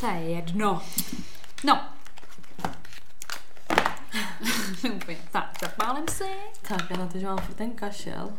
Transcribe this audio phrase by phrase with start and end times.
[0.00, 0.82] To je jedno.
[1.64, 1.80] No.
[4.94, 5.18] Úplně.
[5.32, 6.24] Tak, zapálím si.
[6.68, 8.30] Tak, já na to, že mám furt ten kašel.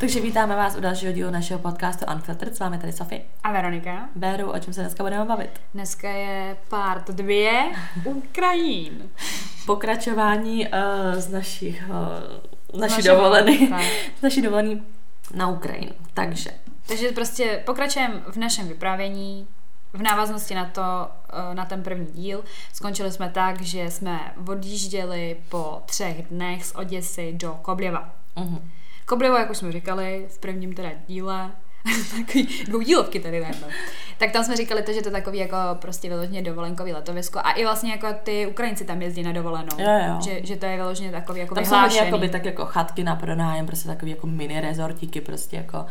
[0.00, 2.56] Takže vítáme vás u dalšího dílu našeho podcastu Unfiltered.
[2.56, 3.22] S vámi tady Sofie.
[3.42, 4.08] A Veronika.
[4.14, 5.60] Béru, o čem se dneska budeme bavit?
[5.74, 7.72] Dneska je part dvě
[8.04, 9.10] Ukrajín.
[9.66, 10.72] Pokračování uh,
[11.20, 11.94] z našich, uh,
[12.76, 13.72] naší našeho- dovolený,
[14.22, 14.82] naší dovolený
[15.34, 15.92] na Ukrajinu.
[16.14, 16.50] Takže,
[16.86, 19.46] Takže prostě pokračujeme v našem vyprávění
[19.92, 20.82] v návaznosti na to,
[21.50, 22.44] eh, na ten první díl.
[22.72, 28.14] Skončili jsme tak, že jsme odjížděli po třech dnech z Oděsy do Kobljeva.
[28.36, 28.60] uh-huh.
[29.06, 31.50] Kobrevo, jak už jsme říkali, v prvním teda díle,
[32.26, 33.68] takový dvoudílovky tady najednou.
[34.18, 37.52] Tak tam jsme říkali to, že to je takový jako prostě vyloženě dovolenkový letovisko a
[37.52, 39.76] i vlastně jako ty Ukrajinci tam jezdí na dovolenou.
[39.78, 40.20] Jo, jo.
[40.24, 42.06] Že, že to je vyloženě takový jako tam jsou hodně vyhlášený.
[42.06, 45.86] jakoby, tak jako chatky na pronájem, prostě takový jako mini rezortíky, prostě jako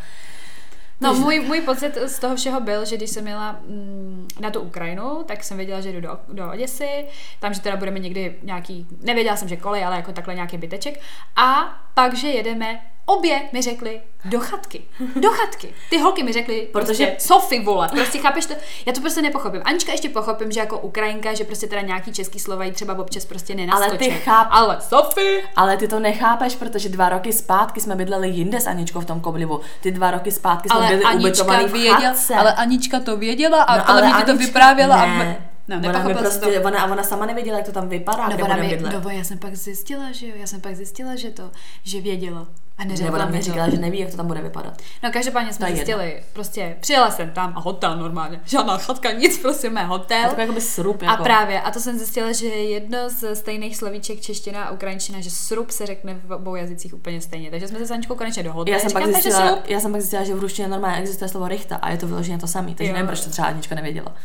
[1.01, 4.59] No, můj, můj pocit z toho všeho byl, že když jsem jela mm, na tu
[4.59, 7.05] Ukrajinu, tak jsem věděla, že jdu do, do Oděsy,
[7.39, 10.99] tam, že teda budeme někdy nějaký, nevěděla jsem, že kolej, ale jako takhle nějaký byteček.
[11.35, 14.81] A pak, že jedeme, obě mi řekli do chatky.
[15.15, 15.73] Do chatky.
[15.89, 18.53] Ty holky mi řekly, Protože- protože Sofy vole, prostě chápeš to?
[18.85, 19.61] Já to prostě nepochopím.
[19.65, 23.25] Anička ještě pochopím, že jako Ukrajinka, že prostě teda nějaký český slova jí třeba občas
[23.25, 23.97] prostě nenaskočí.
[23.97, 28.59] ty cháp- Ale Sofy, Ale ty to nechápeš, protože dva roky zpátky jsme bydleli jinde
[28.61, 29.61] s Aničkou v tom Koblivu.
[29.81, 32.35] Ty dva roky zpátky jsme ale byli Anička ubytovaný v věděla, chatce.
[32.35, 35.49] ale Anička to věděla a No, ale, ale mi to Anička- vyprávěla a ne.
[35.67, 36.67] No, ona, mi prostě, to.
[36.67, 39.03] ona, ona sama nevěděla, jak to tam vypadá, No, kde ona mi, bydlet.
[39.03, 41.51] no, já jsem pak zjistila, že jo, já jsem pak zjistila, že to,
[41.83, 42.47] že věděla.
[42.77, 43.43] A Nebo neřekla ona mi mi to.
[43.45, 44.81] říkala, že neví, jak to tam bude vypadat.
[45.03, 49.69] No každopádně jsme zjistili, prostě přijela jsem tam a hotel normálně, žádná chatka, nic, prostě
[49.69, 50.29] mé hotel.
[50.35, 51.23] to jako srup, A jako.
[51.23, 55.29] právě, a to jsem zjistila, že je jedno z stejných slovíček čeština a ukrajinčina, že
[55.31, 57.51] srup se řekne v obou jazycích úplně stejně.
[57.51, 58.73] Takže jsme se s Aničkou konečně dohodli.
[58.73, 61.47] já jsem, pak Říkám, zjistila, já jsem pak zjistila, že v ruštině normálně existuje slovo
[61.47, 62.67] richta a je to vyloženě to samé.
[62.75, 62.93] Takže Jo.
[62.93, 64.15] nevím, proč to třeba Anička nevěděla.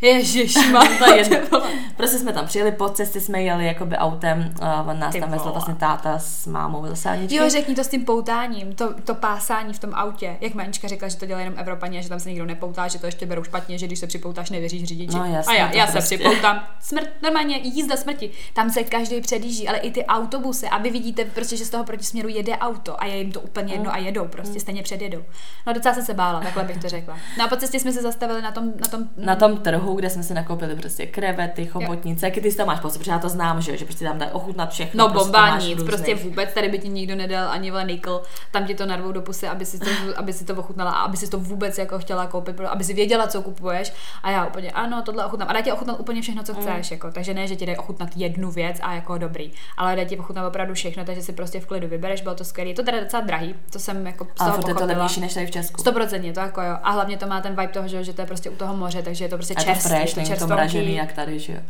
[0.00, 1.62] Ježišmar, To je jedno.
[1.96, 5.30] Prostě jsme tam přijeli, po cestě jsme jeli jakoby autem, uh, on nás Ty tam
[5.30, 7.36] vezl vlastně táta s mámou zase Aničky.
[7.36, 10.36] Jo, řekni to s tím poutáním, to, to pásání v tom autě.
[10.40, 12.98] Jak Manička řekla, že to dělá jenom Evropané, a že tam se nikdo nepoutá, že
[12.98, 15.16] to ještě berou špatně, že když se připoutáš, nevěříš řidiči.
[15.16, 16.02] No, jasně, a já, to já prostě.
[16.02, 16.64] se připoutám.
[16.80, 18.30] Smrt, normálně jízda smrti.
[18.54, 20.68] Tam se každý předjíždí, ale i ty autobusy.
[20.68, 23.74] A vy vidíte prostě, že z toho protisměru jede auto a je jim to úplně
[23.74, 25.24] jedno a jedou, prostě stejně předjedou.
[25.66, 27.16] No docela jsem se bála, takhle bych to řekla.
[27.38, 30.10] No a po cestě jsme se zastavili na tom, na tom na tom trhu, kde
[30.10, 33.60] jsme si nakoupili prostě krevety, chobotnice, jaký ty tam máš pocit, protože já to znám,
[33.60, 35.04] že, že prostě tam dají ochutnat všechno.
[35.06, 35.86] No prostě bomba nic, různých.
[35.86, 39.22] prostě vůbec, tady by ti nikdo nedal ani vole nikl, tam ti to narvou do
[39.22, 42.26] pusy, aby si to, aby si to ochutnala a aby si to vůbec jako chtěla
[42.26, 45.72] koupit, aby si věděla, co kupuješ a já úplně, ano, tohle ochutnám a dá ti
[45.72, 46.46] ochutnat úplně všechno, Mm.
[46.46, 49.96] co chceš, jako, takže ne, že ti dají ochutnat jednu věc a jako dobrý, ale
[49.96, 52.74] dá ti ochutnat opravdu všechno, takže si prostě v klidu vybereš, bylo to skvělé, je
[52.74, 55.50] to teda docela drahý, to jsem jako Ale furt je to levnější než tady v
[55.50, 55.82] Česku.
[55.82, 56.76] 100% to jako jo.
[56.82, 59.02] A hlavně to má ten vibe toho, že, že to je prostě u toho moře,
[59.02, 61.60] takže je to prostě to fresh, není to mražený jak tady, že jo.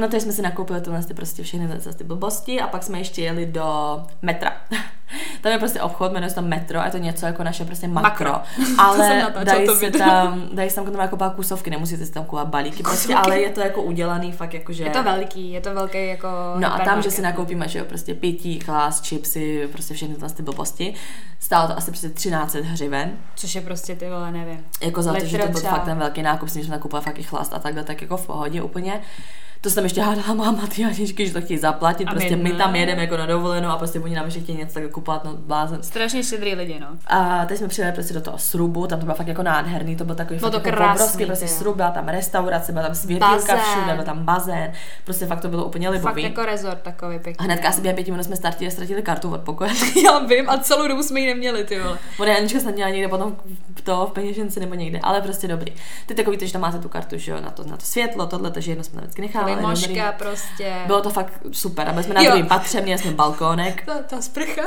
[0.00, 3.22] No teď jsme si nakoupili tyhle ty prostě všechny ty blbosti a pak jsme ještě
[3.22, 4.52] jeli do metra.
[5.40, 7.88] tam je prostě obchod, jmenuje se tam metro a je to něco jako naše prostě
[7.88, 8.32] makro.
[8.32, 8.40] Makro.
[8.76, 9.98] To Ale dají to video.
[10.08, 13.30] tam, dají si tam jako kupovat kusovky, nemusíte si tam kupovat balíky prostě, Kusovky.
[13.30, 14.84] ale je to jako udělaný fakt jako, že...
[14.84, 17.84] Je to velký, je to velký jako No a tam, že si nakoupíme, že jo,
[17.84, 20.94] prostě pití, chlás, chipsy, prostě všechny ty blbosti.
[21.40, 23.10] Stálo to asi prostě 13 hřiven.
[23.36, 24.66] Což je prostě ty vole, nevím.
[24.80, 25.74] Jako za to, že to byl třeba.
[25.74, 28.26] fakt ten velký nákup, s jsme nakoupili fakt i chlast a takhle, tak jako v
[28.26, 29.00] pohodě úplně.
[29.66, 32.52] To se tam ještě hádala máma ty Aničky, že to chtějí zaplatit, A prostě my
[32.52, 35.34] tam jedeme jako na dovolenou a prostě oni nám ještě chtějí něco tak kupovat, no
[35.36, 35.82] blázen.
[35.82, 36.86] Strašně štědrý lidi, no.
[37.06, 40.04] A teď jsme přijeli prostě do toho srubu, tam to bylo fakt jako nádherný, to
[40.04, 42.94] byl takový Bylo fakt to jako krásný, obrovský prostě srub, byla tam restaurace, byla tam
[42.94, 44.72] světýlka všude, byl tam bazén,
[45.04, 46.22] prostě fakt to bylo úplně Fakt libový.
[46.22, 47.44] jako resort takový A pěkný.
[47.46, 49.70] hnedka asi během pěti minut jsme ztratili, ztratili kartu od pokoje.
[50.04, 51.98] Já vím, a celou dobu jsme ji neměli, ty vole.
[52.18, 53.36] Ona Anička snad měla někde potom
[53.84, 55.72] to v peněžence nebo někde, ale prostě dobrý.
[56.06, 58.50] Ty takový, že tam máte tu kartu, že jo, na to, na to světlo, tohle,
[58.50, 59.55] takže jedno jsme vždycky nechávali.
[59.56, 60.18] Limoška dobrý.
[60.18, 60.74] prostě.
[60.86, 61.88] Bylo to fakt super.
[61.88, 63.84] A byli jsme na druhém patře, měli jsme balkónek.
[63.86, 64.62] Ta, ta sprcha.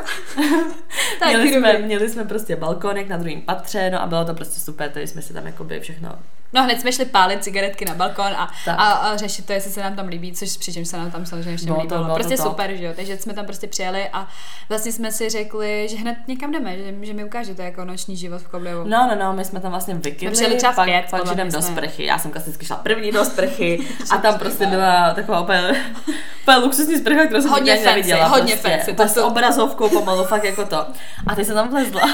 [1.27, 4.91] Měli jsme, měli jsme prostě balkónek na druhém patře, no a bylo to prostě super,
[4.91, 6.19] takže jsme si tam jakoby všechno
[6.53, 8.75] No hned jsme šli pálit cigaretky na balkon a, Tak.
[8.79, 11.51] a, a, řešit to, jestli se nám tam líbí, což přičemž se nám tam samozřejmě
[11.51, 12.05] ještě to- líbilo.
[12.07, 12.45] to prostě top.
[12.45, 12.93] super, že jo.
[12.95, 14.27] Takže jsme tam prostě přijeli a
[14.69, 18.41] vlastně jsme si řekli, že hned někam jdeme, že, že mi ukážete jako noční život
[18.41, 18.83] v Koblivu.
[18.83, 21.35] No, no, no, my jsme tam vlastně vykydli, přijeli třeba pak, pět, pak podle že
[21.35, 22.05] jdem mě do sprchy.
[22.05, 25.61] Já jsem klasicky šla první do sprchy a tam prostě byla taková úplně,
[26.57, 28.27] úplně luxusní sprcha, kterou jsem Hodně fancy, neviděla.
[28.27, 28.69] hodně prostě.
[28.77, 30.85] fancy, to To s jsou- obrazovkou pomalu, fakt jako to.
[31.27, 32.01] A ty se tam vlezla.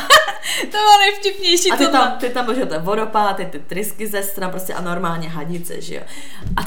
[0.62, 2.00] To bylo nejvtipnější A ty tohle.
[2.00, 5.82] tam, ty tam že ten vodopád, ty, ty trysky ze stran, prostě a normálně hadice,
[5.82, 6.02] že jo.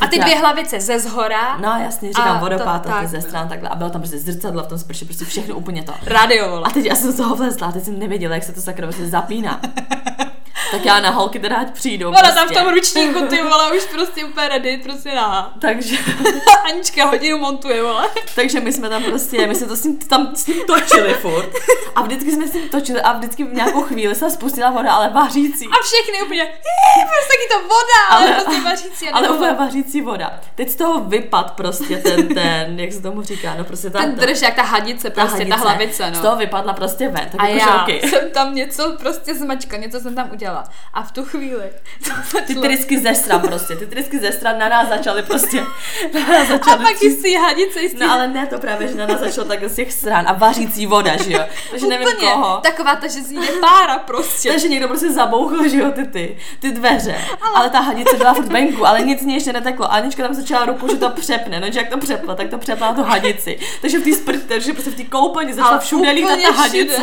[0.00, 2.88] A ty já- dvě hlavice ze zhora, No jasně, říkám A to- vodopád a ty
[2.88, 3.68] tak, ze stran takhle.
[3.68, 5.92] A bylo tam prostě zrcadlo v tom sprše, prostě všechno úplně to.
[6.06, 6.62] radio.
[6.64, 8.86] A teď já jsem z toho vlezla a teď jsem nevěděla, jak se to sakra
[8.86, 9.60] prostě zapíná.
[10.70, 12.08] tak já na holky teda ať přijdu.
[12.08, 12.34] Ona prostě.
[12.34, 15.52] tam v tom ručníku, ty vole, už prostě úplně ready, prostě nahá.
[15.60, 15.96] Takže,
[16.64, 18.04] Anička hodinu montuje, vole.
[18.34, 21.48] takže my jsme tam prostě, my jsme to s ním, tam s ním točili furt.
[21.96, 25.08] A vždycky jsme s ním točili a vždycky v nějakou chvíli se spustila voda, ale
[25.08, 25.66] vařící.
[25.66, 29.08] A všechny úplně, "Jí, prostě taky to voda, ale, Ale- prostě vařící.
[29.08, 30.40] a Ale nebo- úplně vařící voda.
[30.54, 34.14] Teď z toho vypad prostě ten, ten, jak se tomu říká, no prostě ta, ten
[34.14, 36.22] drž, jak ta hadice, prostě ta, hadice hlavice, Z no.
[36.22, 38.08] toho vypadla prostě ven, tak A jako já žalky.
[38.08, 40.57] jsem tam něco prostě zmačkla, něco jsem tam udělala.
[40.94, 41.64] A v tu chvíli
[42.46, 45.60] Ty trysky ze stran prostě, ty trysky ze stran na nás začaly prostě,
[46.14, 48.46] na nás A začaly pak i z té hadice, i z té No ale ne
[48.46, 51.44] to právě, že na nás začalo tak z těch stran a vařící voda, že jo.
[51.70, 52.60] Takže nevím Úplně, koho.
[52.62, 54.48] taková ta, že z ní pára prostě.
[54.48, 57.16] Takže někdo prostě zabouchl, že jo, ty, ty, ty dveře.
[57.42, 57.52] Ale...
[57.54, 59.92] ale ta hadice byla furt venku, ale nic ní ještě neteklo.
[59.92, 61.60] A Anička tam začala ruku, že to přepne.
[61.60, 63.58] No, že jak to přepla, tak to přepla tu hadici.
[63.80, 67.02] Takže v té sprt, takže prostě v té koupelně začala všude lítat ta hadice.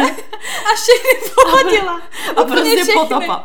[0.71, 2.01] A všechny pohodila.
[2.35, 2.93] A Úplně prostě všechny.
[3.01, 3.44] potopa.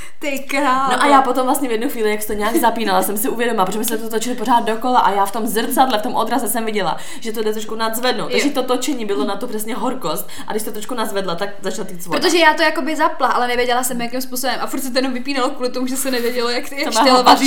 [0.21, 0.91] Ty král.
[0.91, 3.29] No a já potom vlastně v jednu chvíli, jak se to nějak zapínala, jsem si
[3.29, 6.15] uvědomila, protože my jsme to točili pořád dokola a já v tom zrcadle, v tom
[6.15, 8.31] odraze jsem viděla, že to jde trošku nadzvednout.
[8.31, 11.87] Takže to točení bylo na to přesně horkost a když to trošku nazvedla, tak začala
[11.87, 12.19] týct voda.
[12.19, 14.55] Protože já to jakoby zapla, ale nevěděla jsem, jakým způsobem.
[14.61, 17.45] A furt se to jenom vypínalo kvůli tomu, že se nevědělo, jak, má štělovat, tu,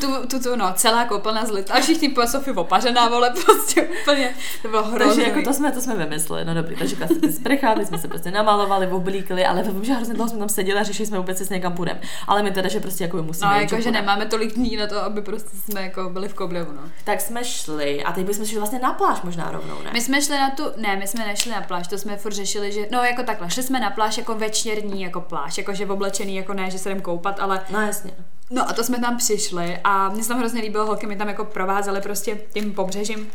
[0.00, 1.70] tu, tu, tu, tu, no, celá koupelna zlit.
[1.70, 5.14] A všichni po Sofii opařená, vole, prostě úplně, to bylo hrozný.
[5.16, 8.08] Takže jako to jsme, to jsme vymysleli, no dobrý, takže klasicky sprcha, my jsme se
[8.08, 11.40] prostě namalovali, oblíkli, ale vím, že hrozně dlouho jsme tam seděli a řešili jsme vůbec,
[11.40, 12.00] jestli někam půjdeme.
[12.26, 14.86] Ale my teda, že prostě jako musíme No, jít, jako, že nemáme tolik dní na
[14.86, 16.82] to, aby prostě jsme jako byli v Koblevu, no.
[17.04, 19.90] Tak jsme šli a teď bychom šli vlastně na pláž možná rovnou, ne?
[19.92, 22.72] My jsme šli na tu, ne, my jsme nešli na pláž, to jsme furt řešili,
[22.72, 26.36] že, no jako takhle, šli jsme na pláž jako večerní jako pláž, jako že oblečený,
[26.36, 28.10] jako ne, že se jdem koupat, ale No jasně.
[28.50, 31.28] No a to jsme tam přišli a mně se tam hrozně líbilo, holky mi tam
[31.28, 33.30] jako provázely prostě tím pobřežím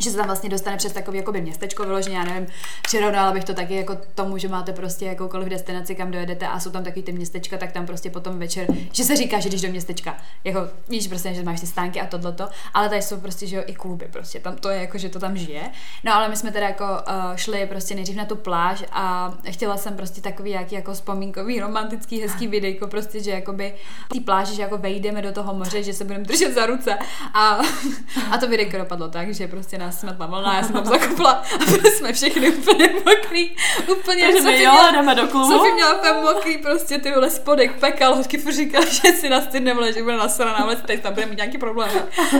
[0.00, 2.46] že se tam vlastně dostane přes takový jakoby městečko vyloženě, já nevím,
[2.82, 6.70] přirovnala bych to taky jako tomu, že máte prostě jakoukoliv destinaci, kam dojedete a jsou
[6.70, 9.68] tam taky ty městečka, tak tam prostě potom večer, že se říká, že jdeš do
[9.68, 13.56] městečka, jako víš prostě, že máš ty stánky a tohleto, ale tady jsou prostě, že
[13.56, 15.70] jo, i kluby prostě, tam to je jako, že to tam žije.
[16.04, 19.76] No ale my jsme teda jako uh, šli prostě nejdřív na tu pláž a chtěla
[19.76, 23.74] jsem prostě takový jaký jako vzpomínkový, romantický, hezký videjko, prostě, že jakoby
[24.12, 26.98] ty pláže, že jako vejdeme do toho moře, že se budeme držet za ruce
[27.34, 27.60] a,
[28.30, 31.64] a to videjko dopadlo tak, že prostě nás smetla vlna, já jsem tam zakopla a
[31.70, 33.50] byli jsme všechny úplně mokrý,
[33.92, 35.52] úplně, Takže Sofie jo, měla- jdeme do klubu.
[35.52, 39.92] Sofie měla úplně mokrý prostě ty vole spodek, pekal, hoďky furt říkala, že si nevole,
[39.92, 41.90] že bude nasraná, ale teď tam bude mít nějaký problém.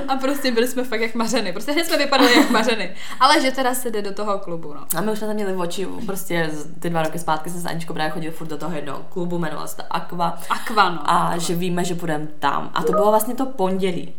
[0.09, 2.95] A prostě byli jsme fakt jak mařeny, prostě hned jsme vypadali jak mařeny.
[3.21, 4.85] Ale že teda se jde do toho klubu, no.
[4.97, 6.51] A my už jsme tam měli v oči, prostě
[6.81, 9.69] ty dva roky zpátky jsme s Aničkou právě chodili furt do toho jednoho klubu, jmenoval
[9.69, 10.39] se to Aqua.
[10.51, 11.01] Aqua, no.
[11.11, 12.71] A že víme, že půjdeme tam.
[12.75, 14.15] A to bylo vlastně to pondělí.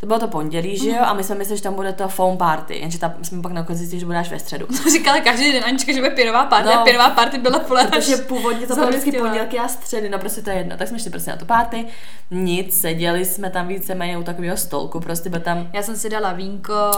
[0.00, 0.96] To bylo to pondělí, že jo?
[1.02, 3.78] A my jsme mysleli, že tam bude to foam party, jenže tam jsme pak nakonec
[3.78, 4.66] zjistili, že bude až ve středu.
[4.92, 6.80] Říkala každý den Anička, že bude pěnová party No.
[6.80, 10.42] a pěnová party byla pole Protože původně to bylo vždycky pondělky a středy, no prostě
[10.42, 10.76] to je jedno.
[10.76, 11.84] Tak jsme šli prostě na tu party,
[12.30, 16.32] nic, seděli jsme tam víceméně u takového stolku, prostě byl tam Já jsem si dala
[16.32, 16.90] vínko,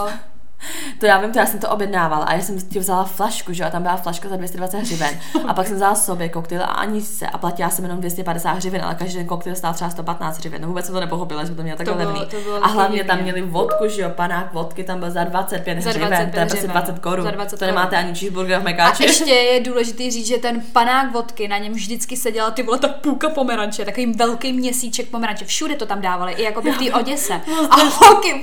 [0.99, 3.63] To já vím, to já jsem to objednávala a já jsem ti vzala flašku, že
[3.63, 5.09] a tam byla flaška za 220 hřiven.
[5.47, 8.81] A pak jsem vzala sobě koktejl a ani se a platila jsem jenom 250 hřiven,
[8.85, 10.61] ale každý ten koktejl stál třeba 115 hřiven.
[10.61, 12.21] No vůbec jsem to nepochopila, že to mělo takhle levný.
[12.61, 13.31] a hlavně tam divně.
[13.33, 16.45] měli vodku, že jo, panák vodky tam byl za 25 Za hřiven, 25 to je
[16.45, 16.83] prostě hřiven.
[16.83, 17.25] 20 korun.
[17.25, 18.05] Za 20 To nemáte korun.
[18.05, 19.03] ani cheeseburger v A Mekáči.
[19.11, 22.87] ještě je důležité říct, že ten panák vodky, na něm vždycky seděla ty vole ta
[22.87, 26.93] půlka pomeranče, takový velký měsíček pomeranče, všude to tam dávali, i jako by v té
[26.93, 27.33] Oděse.
[27.69, 27.75] A
[28.05, 28.33] holky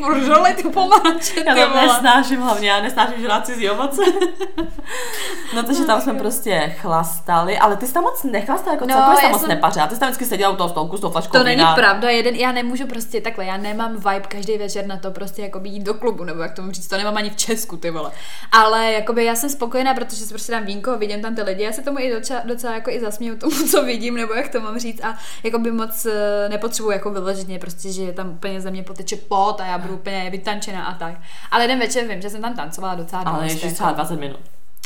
[0.56, 2.00] ty pomeranče, ty vole.
[2.16, 4.02] Nesnáším hlavně, já nesnáším žrát cizí ovoce.
[5.54, 9.16] no takže tam jsme prostě chlastali, ale ty jsi tam moc nechlastala, jako No, celkově
[9.16, 9.86] jsi tam moc jsem- nepařila.
[9.86, 11.74] Ty jsi tam vždycky seděla u toho stolku s tou flaškou To není vína.
[11.74, 15.60] pravda, jeden, já nemůžu prostě takhle, já nemám vibe každý večer na to prostě jako
[15.64, 18.10] jít do klubu, nebo jak tomu říct, to nemám ani v Česku, ty vole.
[18.52, 21.72] Ale jakoby já jsem spokojená, protože si prostě dám vínko, vidím tam ty lidi, já
[21.72, 24.78] se tomu i docela, docela jako i zasměju tomu, co vidím, nebo jak to mám
[24.78, 29.16] říct a jakoby moc eh, nepotřebuji jako vyloženě prostě, že tam úplně ze mě poteče
[29.16, 31.14] pot a já budu úplně vytančená a tak.
[31.50, 33.74] Ale jeden večer vím, že jsem tam tancovala docela Ale dost, ještě jako.
[33.74, 34.40] třeba 20 minut.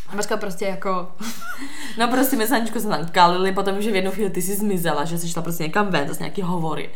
[0.09, 1.09] A Mařka prostě jako,
[1.99, 4.57] No prostě my s Aničkou jsme tam kalili, potom že v jednu chvíli ty jsi
[4.57, 6.91] zmizela, že jsi šla prostě někam ven, zase nějaký hovory.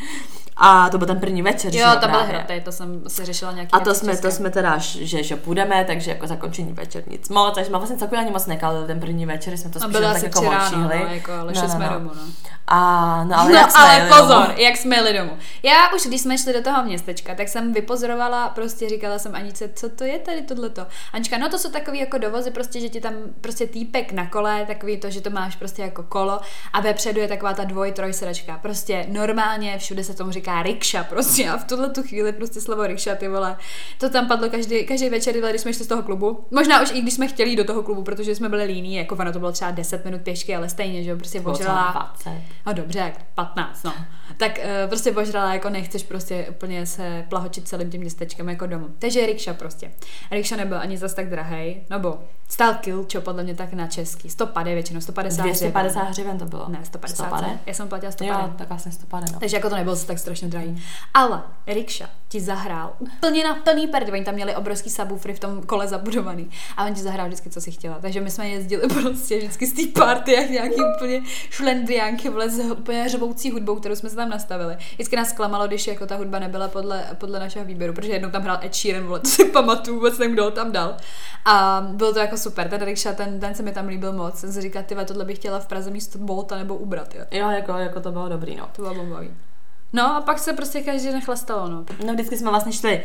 [0.57, 3.53] A to byl ten první večer, že Jo, to byl hroty, to jsem si řešila
[3.53, 4.31] nějaký A to jsme, to české.
[4.31, 8.21] jsme teda, že, že půjdeme, takže jako zakončení večer nic moc, takže jsme vlastně celkově
[8.21, 10.99] ani moc nekalili ten první večer, jsme to A spíš tak jako odšíhli.
[11.09, 12.23] no, jako, ale šli jsme domů, no.
[12.69, 14.55] A, no ale no, jak jsme ale jeli pozor, domů?
[14.57, 15.31] jak jsme jeli domů.
[15.63, 19.71] Já už, když jsme šli do toho městečka, tak jsem vypozorovala, prostě říkala jsem Anice,
[19.75, 20.87] co to je tady tohleto.
[21.13, 24.65] Anička, no to jsou takový jako dovozy, prostě, že ti tam prostě týpek na kole,
[24.67, 26.41] takový to, že to máš prostě jako kolo
[26.73, 28.59] a vepředu je taková ta dvoj, troj sedačka.
[28.63, 32.87] Prostě normálně všude se tomu říká rikša, prostě a v tuhle tu chvíli prostě slovo
[32.87, 33.57] rikša, ty vole,
[33.99, 36.47] to tam padlo každý, každý večer, když jsme šli z toho klubu.
[36.51, 39.15] Možná už i když jsme chtěli jít do toho klubu, protože jsme byli líní, jako
[39.17, 42.13] ono to bylo třeba 10 minut pěšky, ale stejně, že jo, prostě Bylo třeba ožrala.
[42.25, 42.43] 20.
[42.67, 43.95] No dobře, jak 15, no.
[44.37, 48.87] Tak uh, prostě požrala, jako nechceš prostě úplně se plahočit celým tím městečkem jako domů.
[48.99, 49.93] Takže rikša prostě.
[50.31, 54.31] Rikša nebyl ani zas tak drahej, nebo stál kilčo, podle mě tak na český.
[54.31, 56.69] 150 většinou, 150 250 hřiven to bylo.
[56.69, 57.15] Ne, 150.
[57.15, 57.59] 150?
[57.67, 58.43] Já jsem platila 150.
[58.43, 59.41] Jo, tak vlastně 150, no.
[59.41, 60.83] Takže jako to nebylo tak strašně drahý.
[61.15, 64.13] Ale Rikša ti zahrál úplně na plný perdy.
[64.13, 66.51] Oni tam měli obrovský subwoofery v tom kole zabudovaný.
[66.77, 67.99] A on ti zahrál vždycky, co si chtěla.
[68.01, 72.59] Takže my jsme jezdili prostě vždycky z té party, jak nějaký úplně šlendriánky, vole, s
[72.59, 74.77] úplně řvoucí hudbou, kterou jsme se tam nastavili.
[74.95, 78.43] Vždycky nás klamalo, když jako ta hudba nebyla podle, podle našeho výběru, protože jednou tam
[78.43, 80.97] hrál Ed Sheeran, vole, to si pamatuju, vůbec nevím, kdo ho tam dal.
[81.45, 82.69] A bylo to jako super.
[82.69, 84.39] Ten Rikša, ten, ten se mi tam líbil moc.
[84.39, 87.15] Jsem si říkala, ty vole, tohle bych chtěla v Praze místo Bolta nebo ubrat.
[87.15, 87.25] Jo.
[87.31, 88.69] Jo, jako, jako to bylo dobrý, no.
[88.73, 89.31] To bylo bombový.
[89.93, 91.85] No a pak se prostě každý den chlastalo, no.
[92.07, 93.03] No vždycky jsme vlastně šli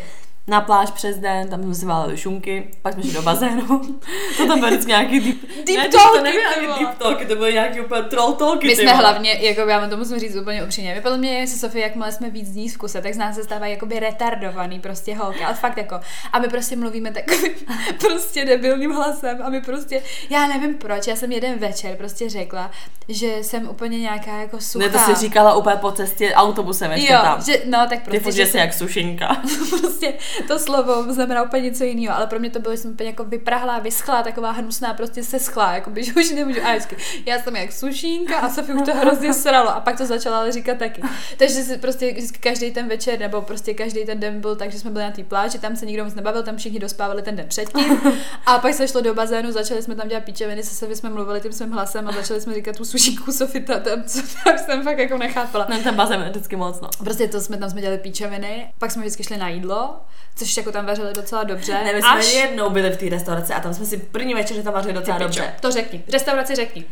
[0.47, 3.67] na pláž přes den, tam jsme si váleli šunky, pak jsme šli do bazénu.
[4.37, 7.25] to tam byly vždycky nějaký deep, Deep ne, talky, to nebyly ty ani deep talky,
[7.25, 8.67] to byly nějaký úplně troll talky.
[8.67, 11.47] My ty jsme hlavně, jako já vám to musím říct úplně upřímně, my podle mě
[11.47, 14.79] se Sofie, jakmile jsme víc dní v kuse, tak z nás se stávají jakoby retardovaný
[14.79, 15.99] prostě holky, ale fakt jako,
[16.33, 17.51] a my prostě mluvíme takovým
[17.99, 22.71] prostě debilním hlasem a my prostě, já nevím proč, já jsem jeden večer prostě řekla,
[23.07, 24.85] že jsem úplně nějaká jako suchá.
[24.85, 27.41] Ne, to si říkala úplně po cestě autobusem ještě Jo, tam.
[27.41, 29.41] že, no tak Ty prostě, furt, že že jsi jak sušenka.
[29.81, 30.13] prostě
[30.47, 33.23] to slovo znamená úplně něco jiného, ale pro mě to bylo, že jsem úplně jako
[33.23, 36.95] vyprahlá, vyschlá, taková hnusná, prostě se schla, jako by, že už nemůžu, a vždycky,
[37.25, 40.51] já jsem jak sušínka a Sofie už to hrozně sralo a pak to začala ale
[40.51, 41.01] říkat taky.
[41.37, 44.79] Takže si prostě vždycky každý ten večer nebo prostě každý ten den byl tak, že
[44.79, 47.47] jsme byli na té pláži, tam se nikdo moc nebavil, tam všichni dospávali ten den
[47.47, 48.01] předtím
[48.45, 51.41] a pak se šlo do bazénu, začali jsme tam dělat píčeviny, se Sofie jsme mluvili
[51.41, 54.83] tím svým hlasem a začali jsme říkat tu sušínku Sofie, ta- tam, co tam jsem
[54.83, 55.65] fakt jako nechápala.
[55.69, 56.89] Ne, ten bazén je vždycky moc, no.
[57.03, 60.01] Prostě to jsme tam jsme dělali píčeviny, pak jsme vždycky šli na jídlo,
[60.35, 61.73] což jako tam vařili docela dobře.
[61.73, 64.63] Ne, my jsme jednou byli v té restauraci a tam jsme si první večer že
[64.63, 65.55] tam vařili docela Ty dobře.
[65.59, 66.03] To řekni.
[66.11, 66.85] Restauraci řekni.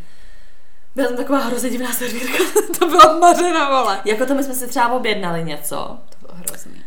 [0.94, 2.44] Byla tam taková hrozně divná servírka.
[2.78, 4.00] to byla mařena, vole.
[4.04, 5.76] jako to my jsme si třeba objednali něco.
[6.08, 6.84] To bylo hrozný.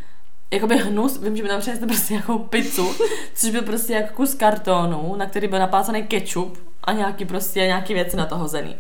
[0.52, 2.96] Jakoby hnus, vím, že mi tam přinesli prostě nějakou pizzu,
[3.36, 7.94] což byl prostě jako kus kartonu, na který byl napácaný ketchup a nějaký prostě nějaký
[7.94, 8.76] věci na to hozený.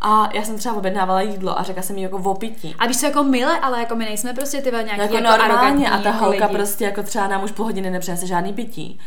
[0.00, 2.74] A já jsem třeba objednávala jídlo a řekla jsem jí jako v opití.
[2.78, 5.90] A víš co, jako milé, ale jako my nejsme prostě ty nějaký jako, jako, normálně
[5.90, 6.56] a ta jako holka lidi.
[6.56, 9.00] prostě jako třeba nám už půl hodiny nepřinese žádný pití.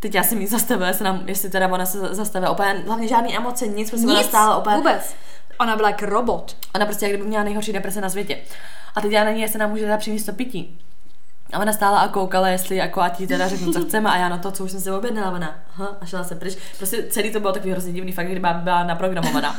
[0.00, 3.36] Teď já jsem jí zastavila, jestli, nám, jestli teda ona se zastavila úplně, hlavně žádný
[3.36, 5.14] emoce, nic, prostě ona Nic, stála úplně, vůbec.
[5.60, 6.56] Ona byla jak robot.
[6.74, 8.38] ona prostě jak kdyby měla nejhorší deprese na světě.
[8.94, 10.78] A teď já na ní, jestli nám může teda přinést to pití.
[11.52, 14.28] A ona stála a koukala, jestli jako ať jí teda řeknu, co chceme a já
[14.28, 16.58] na to, co už jsem si objednala, ona, aha, a šla se pryč.
[16.78, 19.56] Prostě celý to bylo takový hrozně divný, fakt, kdyby byla naprogramovaná.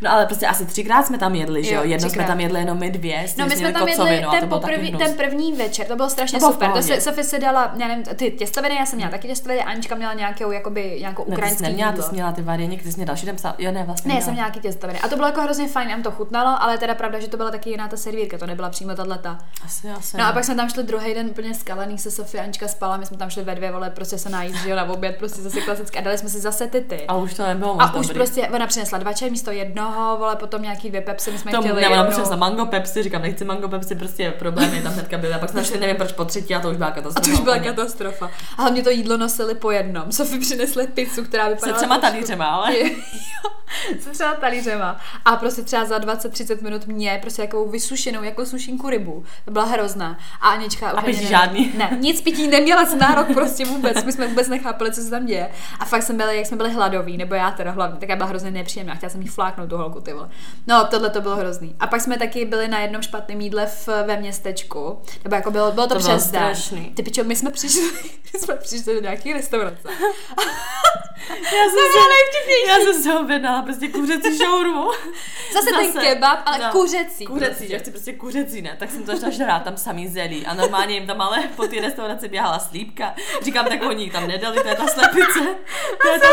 [0.00, 2.24] No ale prostě asi třikrát jsme tam jedli, že jo, jedno třikrát.
[2.24, 4.92] jsme tam jedli jenom my dvě, No my jsme tam jedli a to ten, poprvý,
[4.92, 6.70] ten první večer, to bylo strašně To bylo super.
[6.70, 9.94] To se, Sofie si dala, já nevím, ty těstoviny, já jsem měla taky těstoviny, Anička
[9.94, 12.96] měla nějakou, jakoby, nějakou Ne, ty jsi neměla, ty jsi měla ty varieně, ty jsi
[12.96, 14.24] měla další den psal, jo ne, vlastně Ne, měla.
[14.24, 15.00] jsem nějaký těstoviny.
[15.00, 17.50] A to bylo jako hrozně fajn, nám to chutnalo, ale teda pravda, že to byla
[17.50, 19.36] taky jiná ta servírka, to nebyla přímo tato.
[19.64, 20.16] Asi, asi.
[20.16, 23.06] No a pak jsme tam šli druhý den úplně skalený se Sofie Anička spala, my
[23.06, 25.60] jsme tam šli ve dvě vole, prostě se najít, že jo, na oběd, prostě zase
[25.60, 27.06] klasicky a dali jsme si zase ty ty.
[27.08, 28.14] A už to nebylo moc A už dobrý.
[28.14, 31.60] prostě ona přinesla dva čaje místo jednoho, vole, potom nějaký dvě pepsi, my jsme to
[31.62, 35.34] chtěli ne, ona přišla mango Pepsi, říkám, nechci mango Pepsi, prostě problémy tam hnedka byly.
[35.34, 37.26] A pak jsme našli, nevím proč po třetí, a to už byla A katastrofa.
[37.30, 37.70] to už byla úplně.
[37.70, 38.30] katastrofa.
[38.58, 40.12] A hlavně to jídlo nosili po jednom.
[40.12, 41.76] Sofie přinesli pizzu, která Se vypadala...
[41.78, 42.72] třema trošku- talířema, ale...
[44.00, 45.00] Se třeba talířema.
[45.24, 49.24] A prostě třeba za 20-30 minut mě prostě jako vysušenou, jako sušinku rybu.
[49.44, 50.18] To byla hrozná.
[50.40, 51.72] A Anička úplně pití ne- žádný.
[51.76, 54.04] Ne, nic pití neměla z nárok prostě vůbec.
[54.04, 55.48] My jsme vůbec nechápali, co se tam děje.
[55.80, 58.28] A fakt jsme byli, jak jsme byli hladoví, nebo já teda hlavně, tak já byla
[58.28, 58.94] hrozně nepříjemná.
[58.94, 60.28] Chtěla jsem jí fláknout tu holku, ty vole.
[60.66, 61.74] No, tohle to bylo hrozný.
[61.80, 64.98] A pak jsme taky byli na jednom špatném jídle v, ve městečku.
[65.24, 66.40] Nebo jako bylo, bylo to, To bylo přes den.
[66.40, 66.84] strašný.
[66.94, 67.82] Ty pičo, my jsme přišli,
[68.34, 69.88] my jsme přišli do nějaký restaurace.
[71.30, 74.90] Já jsem, To se, já jsem se objednala prostě kuřecí šaurmu.
[75.52, 76.72] Zase ten kebab, ale no.
[76.72, 77.26] kuřecí.
[77.26, 77.66] Kuřecí, prostě.
[77.66, 78.76] že chci prostě kuřecí, ne?
[78.78, 80.46] Tak jsem to začala žrát, tam samý zelí.
[80.46, 83.14] A normálně jim tam ale po té restauraci běhala slípka.
[83.42, 85.40] Říkám, tak oni tam nedali, to je ta slepice.
[86.02, 86.28] To je ta,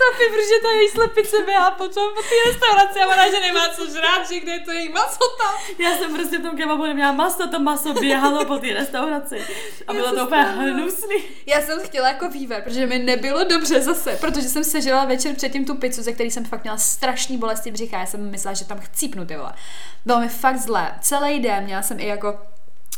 [0.00, 3.86] Sofie, protože ta její slepice běhá potom po té restauraci a ona, že nemá co
[3.86, 5.54] žrát, že kde je to její maso tam.
[5.78, 9.46] já jsem prostě v tom kebabu neměla maso, to maso běhalo po té restauraci.
[9.86, 11.16] A bylo to úplně hnusný.
[11.46, 15.64] Já jsem chtěla jako vývar, protože mi nebylo dobře zase, protože jsem sežela večer předtím
[15.64, 18.00] tu pizzu, ze který jsem fakt měla strašný bolesti břicha.
[18.00, 19.52] Já jsem myslela, že tam chcípnu ty vole.
[20.04, 20.94] Bylo mi fakt zlé.
[21.00, 22.38] Celý den měla jsem i jako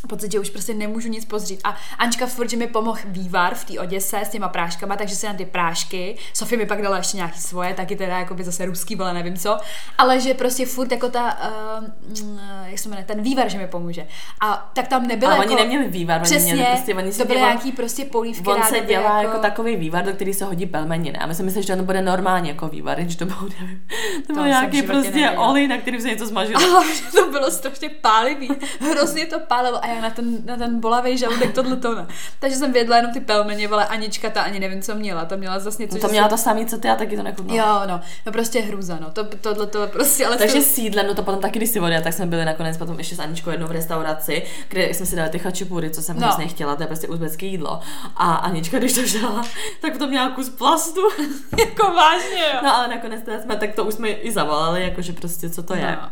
[0.09, 1.61] pocit, že už prostě nemůžu nic pozřít.
[1.64, 5.26] A Ančka furt, že mi pomohl vývar v té Oděse s těma práškama, takže si
[5.26, 6.16] na ty prášky.
[6.32, 9.37] Sofie mi pak dala ještě nějaký svoje, taky teda jako by zase ruský, ale nevím
[9.37, 9.59] co.
[9.99, 11.38] Ale že prostě furt jako ta,
[11.80, 14.06] uh, jak se jmenuje, ten vývar, že mi pomůže.
[14.40, 15.47] A tak tam nebylo A jako...
[15.49, 18.50] oni neměli vývar, oni Přesně, měli prostě, oni si to byly dělali- nějaký prostě polívky
[18.50, 19.38] On se dělá jako...
[19.38, 21.18] takový vývar, do který se hodí pelmeniny.
[21.18, 23.87] A my si mysleli, že to bude normálně jako vývar, jenže to bylo, nevím,
[24.26, 25.49] to byl nějaký prostě nevěděla.
[25.49, 26.54] olej, na kterým se něco hlavně
[27.16, 28.49] to bylo strašně pálivý.
[28.80, 32.06] Hrozně to pálilo a já na ten, na ten bolavý žaludek tohle to ne.
[32.38, 35.25] Takže jsem vědla jenom ty pelmeni, ale Anička ta ani nevím, co měla.
[35.25, 37.58] Ta měla zase něco, No to měla to samý, co ty, a taky to nechutnalo.
[37.61, 39.11] Jo, no, no prostě hruza, no.
[39.11, 41.80] To, tohle to prostě, ale Takže to, s jídlem, no to potom taky, když si
[41.80, 45.16] odjela, tak jsme byli nakonec potom ještě s Aničkou jednou v restauraci, kde jsme si
[45.16, 46.26] dali ty chačipuri, co jsem No.
[46.26, 47.80] hrozně chtěla, to je prostě uzbecké jídlo.
[48.16, 49.42] A Anička, když to žala,
[49.80, 51.00] tak potom měla kus plastu.
[51.58, 52.61] jako vážně, jo.
[52.62, 55.75] No ale nakonec teda jsme, tak to už jsme i zavolali, jakože prostě co to
[55.75, 55.99] je.
[56.02, 56.08] No.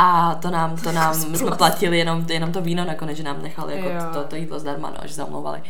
[0.00, 3.42] A to nám, to nám, my jsme platili jenom, jenom to víno nakonec, že nám
[3.42, 4.00] nechali jako Jo.
[4.12, 5.62] to, to, jídlo zdarma, no, že zamlouvali.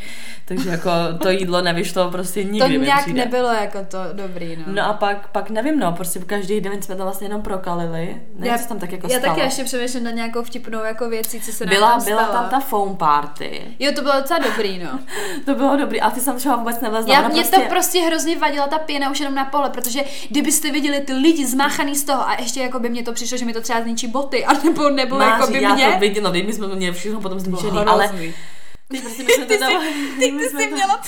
[0.44, 0.90] Takže jako
[1.22, 2.78] to jídlo nevyšlo prostě nikdy.
[2.78, 3.24] To nějak přijde.
[3.24, 4.62] nebylo jako to dobrý, no.
[4.66, 8.22] No a pak, pak nevím, no, prostě každý den jsme to vlastně jenom prokalili.
[8.62, 9.34] Co tam tak jako já stalo.
[9.34, 12.32] taky ještě přemýšlím na nějakou vtipnou jako věcí, co se nám byla, tam byla stalo.
[12.38, 13.62] tam ta foam party.
[13.78, 14.98] Jo, to bylo docela dobrý, no.
[15.44, 16.00] To bylo dobrý.
[16.00, 17.14] A ty jsem třeba vůbec nevlezla.
[17.14, 21.00] Já, mě to prostě hrozně vadila ta pěna už jenom na pole, protože kdybyste viděli
[21.00, 23.60] ty lidi zmáchaný z toho a ještě jako by mě to přišlo, že mi to
[23.60, 25.84] třeba zničí boty, a nebo, nebo Máří, jako by já mě.
[25.94, 27.88] to viděla, my jsme to měli všechno potom zničený, Hrozný.
[27.90, 28.10] ale
[28.88, 29.86] ty, prostě my jsme to Ty jsi, dávali,
[30.18, 31.00] ty, my ty jsme to- měla...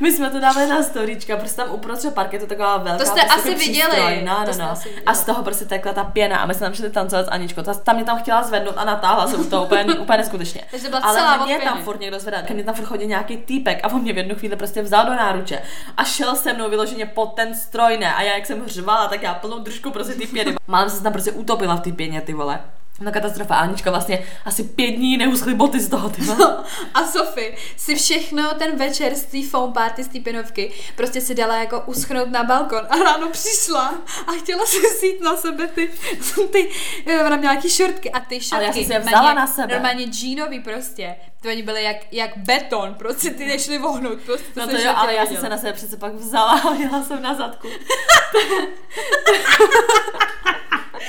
[0.00, 3.50] My jsme to dávali na storička, prostě tam uprostřed parketu taková velká To jste prostě
[3.50, 4.22] asi viděli.
[4.24, 5.02] No, To no, jste no.
[5.06, 7.62] A z toho prostě tekla ta pěna a my jsme tam šli tancovat s Aničkou.
[7.62, 10.60] Ta, tam mě tam chtěla zvednout a natáhla se u toho úplně, úplně neskutečně.
[10.70, 12.42] Takže byla Ale celá mě tam furt někdo zvedá.
[12.42, 15.06] Ke mně tam furt chodil nějaký týpek a on mě v jednu chvíli prostě vzal
[15.06, 15.62] do náruče
[15.96, 18.14] a šel se mnou vyloženě pod ten stroj, ne?
[18.14, 20.54] A já jak jsem hřvala, tak já plnou držku prostě ty pěny.
[20.78, 22.60] Jsem se tam prostě utopila v té pěně, ty vole.
[23.00, 23.54] No katastrofa.
[23.54, 26.64] Anička vlastně asi pět dní neuschly boty z toho, ty vole.
[26.94, 31.34] A Sofie si všechno ten večer z té foam party, z té pěnovky, prostě si
[31.34, 33.94] dala jako uschnout na balkon a ráno přišla
[34.26, 35.90] a chtěla si vzít na sebe ty,
[36.52, 36.70] ty
[37.06, 38.54] eh, ona měla nějaký šortky a ty šortky.
[38.56, 39.74] Ale já jsem si je normálně- vzala na sebe.
[39.74, 41.16] Normálně džínový prostě.
[41.42, 44.18] To oni byly jak, jak beton, prostě ty nešli vohnout.
[44.26, 46.70] Prostě, No se to jo, ale já jsem se na sebe přece pak vzala a
[46.70, 47.68] měla jsem na zadku.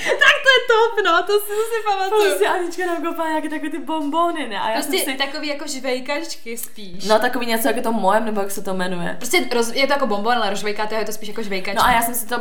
[0.05, 2.21] Tak to je top, no, to si zase pamatuju.
[2.29, 4.59] Prostě Anička nám kopala nějaké takové ty bombony, ne?
[4.59, 5.17] A já Prostě jsem si...
[5.17, 7.05] takový jako žvejkačky spíš.
[7.05, 9.15] No takový něco jako to mojem, nebo jak se to jmenuje.
[9.17, 11.81] Prostě roz, je to jako bonbon, ale rozžvejkáte je to spíš jako žvejkačka.
[11.81, 12.35] No a já jsem si to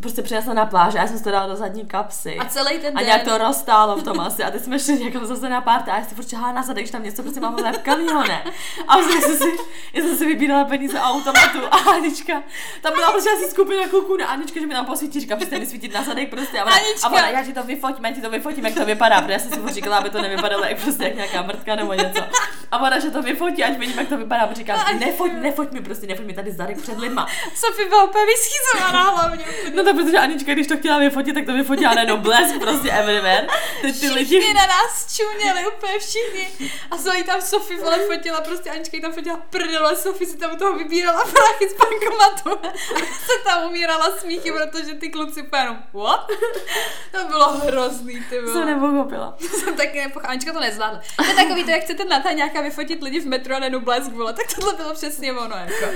[0.00, 2.36] prostě přinesla na pláž a já jsem si to dala do zadní kapsy.
[2.38, 3.06] a celý ten A den...
[3.06, 4.42] nějak to roztálo v tom asi.
[4.44, 6.86] A teď jsme šli někam zase na párty a já si furt čehala na zadek,
[6.86, 8.44] že tam něco prostě mám lepkavýho, ne?
[8.88, 9.56] A vlastně jsem si,
[9.92, 12.42] já jsem si vybírala peníze a automatu a Anička,
[12.82, 14.24] tam byla prostě asi skupina kluků, ne?
[14.26, 16.58] Anička, že mi tam posvítí, říká, prostě mi svítit na zadek prostě.
[16.60, 17.06] A Anička.
[17.06, 19.38] a ona, já ti to vyfotím, já ti to vyfotím, jak to vypadá, protože já
[19.38, 22.22] jsem si říkala, aby to nevypadalo jak prostě jak nějaká mrtka nebo něco.
[22.70, 25.80] A ona, že to vyfotí, ať vidím, jak to vypadá, a říká, nefoť, nefoť mi
[25.80, 27.26] prostě, nefoť mi tady zadek před lidma.
[27.54, 29.44] Sofie byla úplně vyschýzovaná hlavně.
[29.74, 33.46] No to protože Anička, když to chtěla vyfotit, tak to vyfotila najednou blesk prostě everywhere.
[33.80, 36.70] Ty, ty lidi, Všichni na nás čuměli, úplně všichni.
[36.90, 40.56] A Zoe tam Sofie vole fotila, prostě Anička tam fotila prdel a Sofie si tam
[40.56, 42.66] toho vybírala prachy z bankomatu.
[42.66, 46.30] A se tam umírala smíchy, protože ty kluci jenom, what?
[47.12, 48.66] To bylo hrozný, ty jsem vole.
[48.66, 49.36] nepochopila.
[49.58, 50.30] Jsem taky nepochopila.
[50.30, 51.00] Anička to nezvládla.
[51.16, 54.12] To je takový to, jak chcete na nějaká vyfotit lidi v metru a nenu blesk,
[54.12, 54.32] vole.
[54.32, 55.86] Tak tohle bylo přesně ono, jako.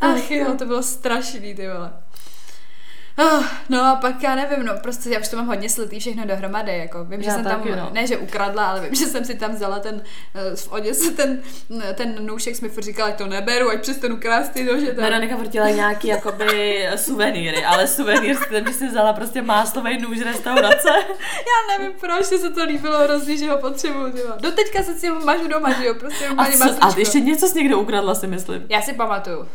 [0.00, 1.92] Ach jo, to bylo strašný, ty vole.
[3.18, 6.26] Oh, no a pak já nevím, no prostě já už to mám hodně slitý všechno
[6.26, 7.90] dohromady, jako vím, že Já jsem taky, tam, no.
[7.92, 10.02] ne že ukradla, ale vím, že jsem si tam vzala ten,
[10.34, 11.42] eh, v Oděse ten,
[11.94, 15.04] ten nůžek, jsme furt říkali, to neberu, ať přestanu krást ty nože tam.
[15.04, 20.88] Veronika vrtila nějaký jakoby suvenýry, ale suvenýr s že si vzala prostě máslový nůž restaurace.
[21.50, 24.36] Já nevím proč, že se to líbilo hrozně, že ho potřebuju, vole.
[24.40, 27.54] Doteďka se si ho mažu doma, že jo, prostě A, co, a ještě něco z
[27.54, 28.66] někde ukradla si myslím.
[28.68, 29.48] Já si pamatuju,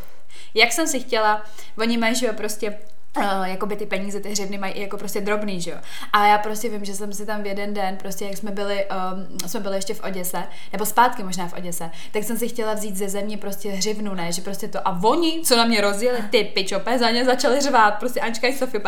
[0.53, 1.45] jak jsem si chtěla,
[1.77, 2.77] oni mají, že jo, prostě
[3.17, 5.77] Uh, jakoby ty peníze, ty hřivny mají i jako prostě drobný, že jo.
[6.13, 8.85] A já prostě vím, že jsem si tam v jeden den, prostě jak jsme byli,
[8.85, 12.73] um, jsme byli ještě v Oděse, nebo zpátky možná v Oděse, tak jsem si chtěla
[12.73, 14.87] vzít ze země prostě hřivnu, ne, že prostě to.
[14.87, 18.57] A oni, co na mě rozjeli, ty pičope, za ně začali řvát, prostě Ančka i
[18.57, 18.83] Sofie,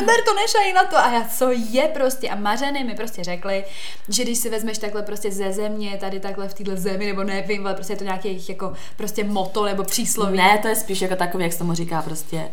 [0.00, 0.96] neber to, nešaj na to.
[0.96, 2.28] A já, co je prostě.
[2.28, 3.64] A Mařeny mi prostě řekli,
[4.08, 7.66] že když si vezmeš takhle prostě ze země, tady takhle v téhle zemi, nebo nevím,
[7.66, 10.38] ale prostě je to nějaký jako prostě moto nebo přísloví.
[10.38, 12.50] Ne, to je spíš jako takový, jak se tomu říká prostě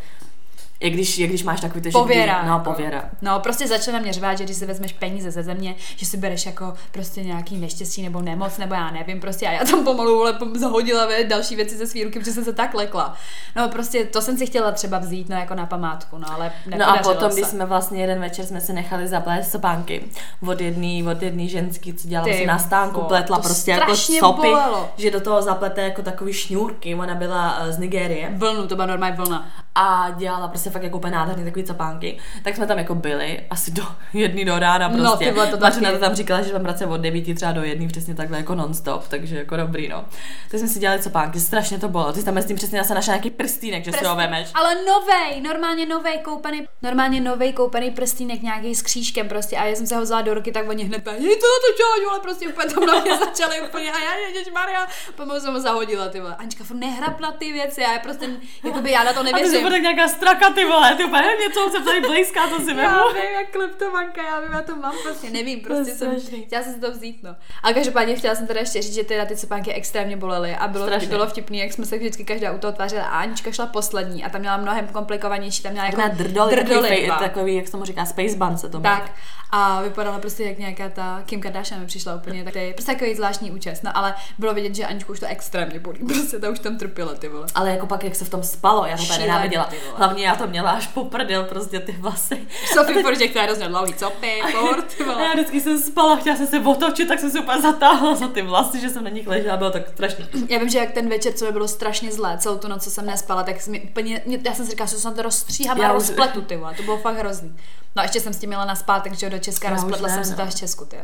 [0.81, 2.39] jak když, jak když máš takový to, že Pověra.
[2.39, 3.03] Kdy, no, pověra.
[3.21, 6.17] No, prostě začala na mě řvát, že když si vezmeš peníze ze země, že si
[6.17, 10.15] bereš jako prostě nějaký neštěstí nebo nemoc, nebo já nevím, prostě a já tam pomalu
[10.15, 13.15] vole, zahodila další věci ze svý ruky, protože jsem se tak lekla.
[13.55, 16.89] No, prostě to jsem si chtěla třeba vzít, no, jako na památku, no, ale No
[16.89, 17.35] a potom, se.
[17.39, 20.03] když jsme vlastně jeden večer jsme se nechali zaplést sopánky
[20.47, 24.89] od jedné od jedný ženský, co dělala si na stánku, pletla prostě jako sopy, bolelo.
[24.97, 28.31] že do toho zaplete jako takový šňůrky, ona byla eh, z Nigérie.
[28.35, 29.47] Vlnu, to byla normální vlna.
[29.75, 33.39] A dělala prostě se fakt jako úplně nádherný takový capánky, tak jsme tam jako byli
[33.49, 35.03] asi do jedný do rána prostě.
[35.03, 35.85] No, ty to taky.
[35.85, 39.07] to tam říkala, že tam pracuje od 9 třeba do jedný, přesně takhle jako non-stop,
[39.07, 40.05] takže jako dobrý, no.
[40.51, 42.13] Tak jsme si dělali capánky, strašně to bylo.
[42.13, 44.49] Ty tam s tím přesně zase našel nějaký prstýnek, že si ho vemeš.
[44.53, 49.75] Ale novej, normálně novej koupený, normálně novej koupený prstýnek nějaký s křížkem prostě a já
[49.75, 52.47] jsem se ho vzala do ruky, tak oni hned, je to to čo, ale prostě
[52.47, 56.19] úplně tam na mě začali úplně a já ježiš Maria, pomalu jsem ho zahodila, ty
[56.19, 56.35] vole.
[56.35, 58.29] Anička, furt nehrab na ty věci, já prostě,
[58.63, 59.67] jakoby já na to nevěřím.
[59.67, 62.81] A to nějaká straka, ty vole, ty úplně něco, co tady blízká, to si vemu.
[62.81, 66.73] Já vím, jak kleptomanka, já vím, já to mám prostě, nevím, prostě jsem, chtěla jsem
[66.73, 67.35] si to vzít, no.
[67.63, 70.85] A každopádně chtěla jsem teda ještě říct, že teda ty cepánky extrémně bolely a bylo,
[70.85, 71.07] Strašně.
[71.07, 73.03] bylo vtipný, jak jsme se vždycky každá u toho tvářila.
[73.03, 77.19] A Anička šla poslední a tam měla mnohem komplikovanější, tam měla jako drdoly, drdoly takový,
[77.19, 79.11] takový, jak se tomu říká, space bun se to Tak.
[79.51, 82.91] A vypadala prostě jak nějaká ta Kim Kardashian mi přišla úplně, tak to je prostě
[82.91, 83.81] takový zvláštní účes.
[83.81, 87.13] No ale bylo vidět, že Aničku už to extrémně bolí, prostě ta už tam trpěla,
[87.13, 87.47] ty vole.
[87.55, 89.69] Ale jako pak, jak se v tom spalo, já to tady nenáviděla.
[89.95, 92.47] Hlavně já to měla až po prdel, prostě ty vlasy.
[92.85, 93.29] Teď...
[93.29, 97.19] která je hrozně dlouhý copy, furt, Já vždycky jsem spala, chtěla jsem se otočit, tak
[97.19, 100.27] jsem se úplně zatáhla za ty vlasy, že jsem na nich ležela, bylo tak strašně.
[100.49, 102.89] Já vím, že jak ten večer, co mi bylo strašně zlé, celou tu noc, co
[102.89, 106.41] jsem nespala, tak jsem úplně, já jsem si říkala, že jsem to rozstříhám a rozpletu,
[106.41, 107.55] ty to bylo fakt hrozný.
[107.95, 110.35] No a ještě jsem s tím měla na zpátek, že do Česka rozpletla jsem se
[110.35, 110.97] to až Česku, ty.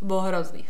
[0.00, 0.64] Bylo hrozný.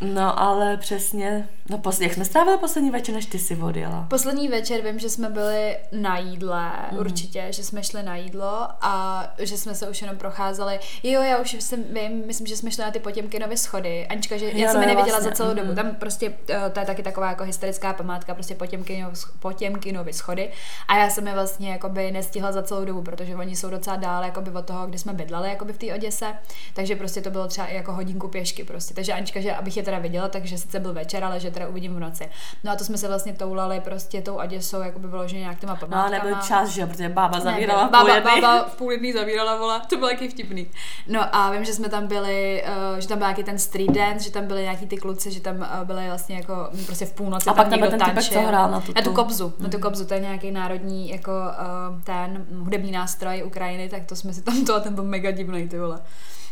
[0.00, 4.06] No ale přesně, no pos, jak jsme strávili poslední večer, než ty si odjela?
[4.10, 6.98] Poslední večer vím, že jsme byli na jídle, mm.
[6.98, 10.80] určitě, že jsme šli na jídlo a že jsme se už jenom procházeli.
[11.02, 14.06] Jo, já už jsem, vím, myslím, že jsme šli na ty Potěmkinovy schody.
[14.06, 15.30] Anička, že jo, já jsem je neviděla vlastně.
[15.30, 15.68] za celou dobu.
[15.68, 15.76] Mm.
[15.76, 20.50] Tam prostě, eh, to je taky taková jako historická památka, prostě Potěmkinovy, Potěmkinovy schody.
[20.88, 24.24] A já jsem je vlastně jakoby nestihla za celou dobu, protože oni jsou docela dál
[24.24, 26.26] jakoby od toho, kde jsme bydleli jakoby v té Oděse.
[26.74, 28.94] Takže prostě to bylo třeba i jako hodinku pěšky prostě.
[28.94, 31.94] Takže Anička, že abych je teda viděla, takže sice byl večer, ale že teda uvidím
[31.96, 32.28] v noci.
[32.64, 35.58] No a to jsme se vlastně toulali prostě tou Aděsou, jako by bylo, že nějak
[35.58, 36.04] těma památkama.
[36.04, 39.56] No nebyl čas, že protože bába zavírala ne, bába, půl bába v půl jedný zavírala,
[39.56, 40.66] vola, to bylo taky vtipný.
[41.08, 44.24] No a vím, že jsme tam byli, uh, že tam byl nějaký ten street dance,
[44.24, 47.12] že tam byli nějaký ty kluci, že tam uh, byli vlastně jako mm, prostě v
[47.12, 49.64] půlnoci a tam pak někdo ten typek, co hrál na tu, na tu kobzu, mm.
[49.64, 54.16] na tu kobzu, to je nějaký národní jako uh, ten hudební nástroj Ukrajiny, tak to
[54.16, 56.00] jsme si tam to a ten byl mega divný, ty vole.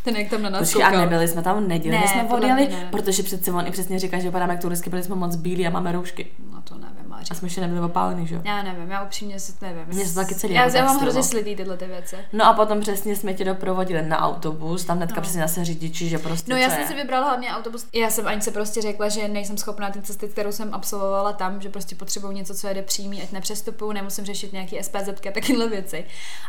[0.05, 3.23] Ten jak tam na nás Počkej, a nebyli jsme tam neděli, ne, jsme odjeli, protože
[3.23, 5.93] přece on i přesně říká, že vypadáme jak turisticky, byli jsme moc bílí a máme
[5.93, 6.27] roušky.
[6.53, 6.98] No to nevím,
[7.31, 8.41] A jsme ještě nebyli opálený, že jo?
[8.45, 9.85] Já nevím, já upřímně si nevím.
[9.87, 12.17] Mně se taky celý Já, já mám hrozně slitý tyhle ty věci.
[12.33, 15.23] No a potom přesně jsme tě doprovodili na autobus, tam hnedka no.
[15.23, 16.53] přesně zase řidiči, že prostě.
[16.53, 16.87] No já jsem je?
[16.87, 17.87] si vybrala hlavně autobus.
[17.93, 21.61] Já jsem ani se prostě řekla, že nejsem schopná ty cesty, kterou jsem absolvovala tam,
[21.61, 25.69] že prostě potřebuju něco, co jede přímý, ať nepřestupuju, nemusím řešit nějaký SPZ a takovéhle
[25.69, 26.05] věci.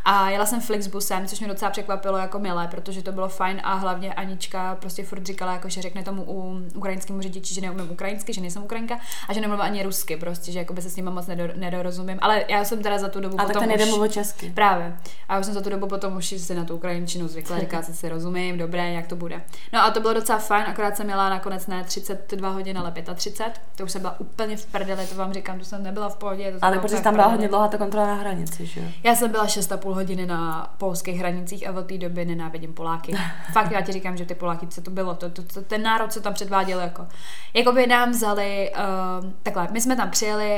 [0.05, 3.73] A jela jsem Flixbusem, což mě docela překvapilo jako milé, protože to bylo fajn a
[3.73, 8.33] hlavně Anička prostě furt říkala, jako, že řekne tomu u ukrajinskému řidiči, že neumím ukrajinsky,
[8.33, 11.27] že nejsem Ukrajinka a že nemluvím ani rusky, prostě, že by se s ním moc
[11.27, 12.17] nedor, nedorozumím.
[12.21, 14.49] Ale já jsem teda za tu dobu a potom tak ten už, česky.
[14.49, 14.97] Právě.
[15.29, 17.93] A já jsem za tu dobu potom už si na tu ukrajinčinu zvykla, říká se
[17.93, 19.41] si rozumím, dobré, jak to bude.
[19.73, 23.61] No a to bylo docela fajn, akorát jsem měla nakonec ne 32 hodin, ale 35.
[23.75, 26.51] To už jsem byla úplně v prdeli, to vám říkám, to jsem nebyla v pohodě.
[26.51, 28.87] To ale protože tam byla hodně dlouhá ta kontrola na hranici, že jo?
[29.03, 33.15] Já jsem byla 6,5 hodiny na polských hranicích a od té doby nenávidím Poláky.
[33.53, 36.13] Fakt já ti říkám, že ty Poláky, co to bylo, to, to, to, ten národ,
[36.13, 37.07] co tam předváděl, jako,
[37.53, 40.48] jako by nám vzali, uh, takhle, my jsme tam přijeli,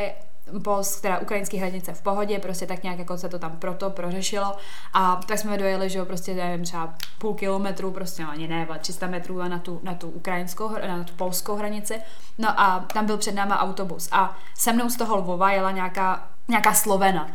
[0.63, 4.55] Polsk, teda ukrajinské hranice v pohodě, prostě tak nějak jako se to tam proto prořešilo.
[4.93, 9.07] A tak jsme dojeli, že jo, prostě nevím, třeba půl kilometru, prostě ani ne, 300
[9.07, 12.01] metrů na tu, na tu ukrajinskou, na tu polskou hranici,
[12.37, 14.09] no a tam byl před náma autobus.
[14.11, 17.27] A se mnou z toho Lvova jela nějaká, nějaká Slovena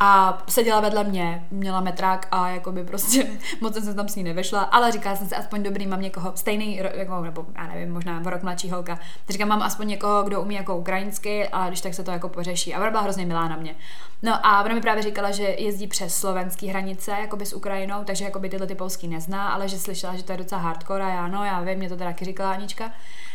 [0.00, 3.26] a seděla vedle mě, měla metrák a jakoby prostě
[3.60, 6.80] moc jsem tam s ní nevešla, ale říkala jsem si aspoň dobrý, mám někoho stejný,
[6.94, 10.76] jako, nebo já nevím, možná rok mladší holka, říkám, mám aspoň někoho, kdo umí jako
[10.76, 12.74] ukrajinsky a když tak se to jako pořeší.
[12.74, 13.74] A ona byla hrozně milá na mě.
[14.22, 18.24] No a ona mi právě říkala, že jezdí přes slovenský hranice, jakoby s Ukrajinou, takže
[18.24, 21.28] jakoby tyhle ty polský nezná, ale že slyšela, že to je docela hardcore a já,
[21.28, 22.92] no já vím, mě to teda taky říkala Anička.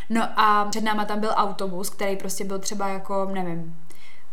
[0.09, 3.75] No a před náma tam byl autobus, který prostě byl třeba jako, nevím,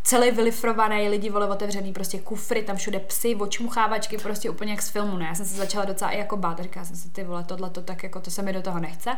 [0.02, 4.88] celý vylifrovaný, lidi vole otevřený, prostě kufry, tam všude psy, očmuchávačky, prostě úplně jak z
[4.88, 5.24] filmu, ne?
[5.24, 7.82] Já jsem se začala docela i jako bát, říkala jsem si, ty vole, tohle to
[7.82, 9.10] tak jako to se mi do toho nechce.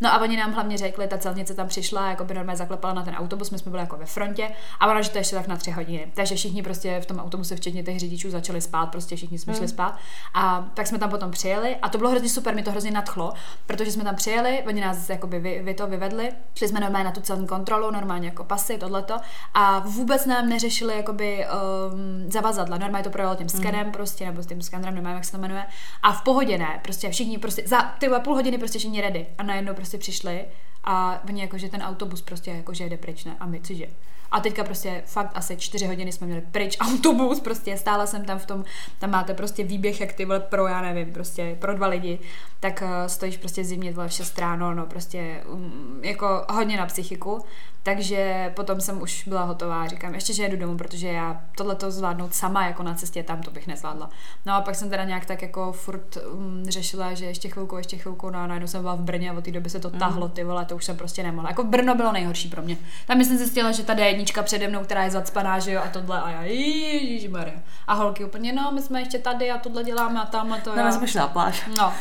[0.00, 3.02] No a oni nám hlavně řekli, ta celnice tam přišla, jako by normálně zaklepala na
[3.02, 5.56] ten autobus, my jsme byli jako ve frontě a ona, že to ještě tak na
[5.56, 6.12] tři hodiny.
[6.14, 9.60] Takže všichni prostě v tom autobuse, včetně těch řidičů, začali spát, prostě všichni jsme šli
[9.60, 9.68] hmm.
[9.68, 9.98] spát.
[10.34, 13.32] A tak jsme tam potom přijeli a to bylo hrozně super, mi to hrozně nadchlo,
[13.66, 17.12] protože jsme tam přijeli, oni nás jakoby vy, vy to vyvedli, šli jsme normálně na
[17.12, 19.16] tu celní kontrolu, normálně jako pasy, tohleto
[19.54, 22.78] a vůbec nám neřešili jakoby um, zavazadla.
[22.78, 23.92] Normálně to projelo tím skenem mm.
[23.92, 25.64] prostě, nebo s tím skenerem, nevím, jak se to jmenuje.
[26.02, 29.26] A v pohodě ne, prostě všichni prostě, za ty půl hodiny prostě všichni ready.
[29.38, 30.44] A najednou prostě přišli
[30.84, 33.36] a oni jako, že ten autobus prostě jako, že jede pryč, ne?
[33.40, 33.86] A my, cože?
[34.30, 38.38] A teďka prostě fakt asi čtyři hodiny jsme měli pryč autobus, prostě stála jsem tam
[38.38, 38.64] v tom,
[38.98, 42.18] tam máte prostě výběh, jak ty vole pro, já nevím, prostě pro dva lidi,
[42.60, 46.86] tak uh, stojíš prostě zimně vole v 6 ráno, no prostě um, jako hodně na
[46.86, 47.44] psychiku.
[47.84, 51.90] Takže potom jsem už byla hotová, říkám, ještě, že jedu domů, protože já tohle to
[51.90, 54.10] zvládnout sama jako na cestě tam, to bych nezvládla.
[54.46, 57.96] No a pak jsem teda nějak tak jako furt um, řešila, že ještě chvilku, ještě
[57.96, 59.98] chvilku, no a najednou jsem byla v Brně a od té doby se to mm.
[59.98, 61.50] tahlo, ty vole, to už jsem prostě nemohla.
[61.50, 62.76] Jako Brno bylo nejhorší pro mě.
[63.06, 66.22] Tam jsem zjistila, že ta jednička přede mnou, která je zacpaná, že jo, a tohle
[66.22, 67.54] a já, ježišmarja.
[67.86, 70.76] A holky úplně, no, my jsme ještě tady a tohle děláme a tam a to.
[70.76, 71.68] No, my jsme šli na pláž.
[71.78, 71.92] No,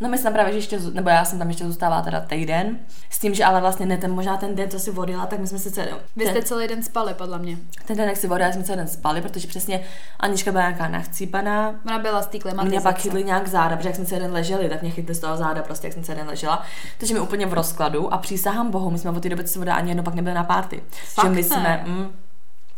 [0.00, 2.78] No my jsme právě, že ještě, nebo já jsem tam ještě zůstává teda týden,
[3.10, 5.46] s tím, že ale vlastně ne ten, možná ten den, co si vodila, tak my
[5.46, 7.56] jsme se celý, Vy jste celý den spali, podle mě.
[7.86, 9.80] Ten den, jak si vodila, jsme celý den spali, protože přesně
[10.20, 11.74] Anička byla nějaká nachcípaná.
[11.86, 14.68] Ona byla z té Mě pak chytli nějak záda, protože jak jsme celý den leželi,
[14.68, 16.62] tak mě chytli z toho záda, prostě jak jsem celý den ležela.
[16.98, 19.58] Takže mi úplně v rozkladu a přísahám bohu, my jsme od té doby, co se
[19.58, 20.82] voda ani jedno pak nebyli na párty.
[20.90, 21.42] Fakt že my ne.
[21.42, 22.12] jsme, mm,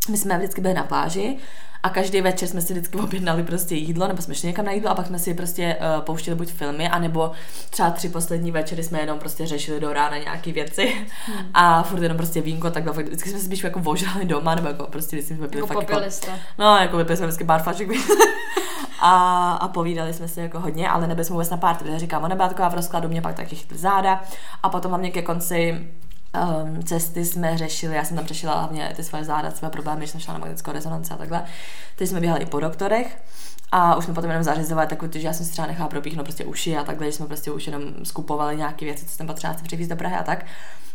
[0.09, 1.39] my jsme vždycky byli na pláži
[1.83, 4.91] a každý večer jsme si vždycky objednali prostě jídlo, nebo jsme šli někam na jídlo
[4.91, 7.33] a pak jsme si prostě uh, pouštěli buď filmy, anebo
[7.71, 11.47] třeba tři poslední večery jsme jenom prostě řešili do rána nějaké věci hmm.
[11.55, 14.69] a furt jenom prostě vínko, tak fakt, vždycky jsme si spíš jako vožrali doma, nebo
[14.69, 16.33] jako prostě vždycky jsme pili jako fakt jako, jste.
[16.59, 17.89] no jako vypili jsme vždycky pár flašek
[19.01, 22.25] a, a povídali jsme si jako hodně, ale nebyli jsme vůbec na pár, protože říkám,
[22.25, 24.23] ona byla taková v rozkladu, mě pak taky chytli záda
[24.63, 25.87] a potom hlavně ke konci
[26.35, 30.13] um, cesty jsme řešili, já jsem tam řešila hlavně ty svoje záda, své problémy, že
[30.13, 31.45] jsem šla na magnetickou rezonanci a takhle.
[31.97, 33.23] Teď jsme běhali i po doktorech
[33.73, 36.45] a už jsme potom jenom zařizovali takový, že já jsem si třeba nechala propíchnout prostě
[36.45, 39.87] uši a takhle, že jsme prostě už jenom skupovali nějaké věci, co jsem potřebovala si
[39.87, 40.47] do Prahy a tak.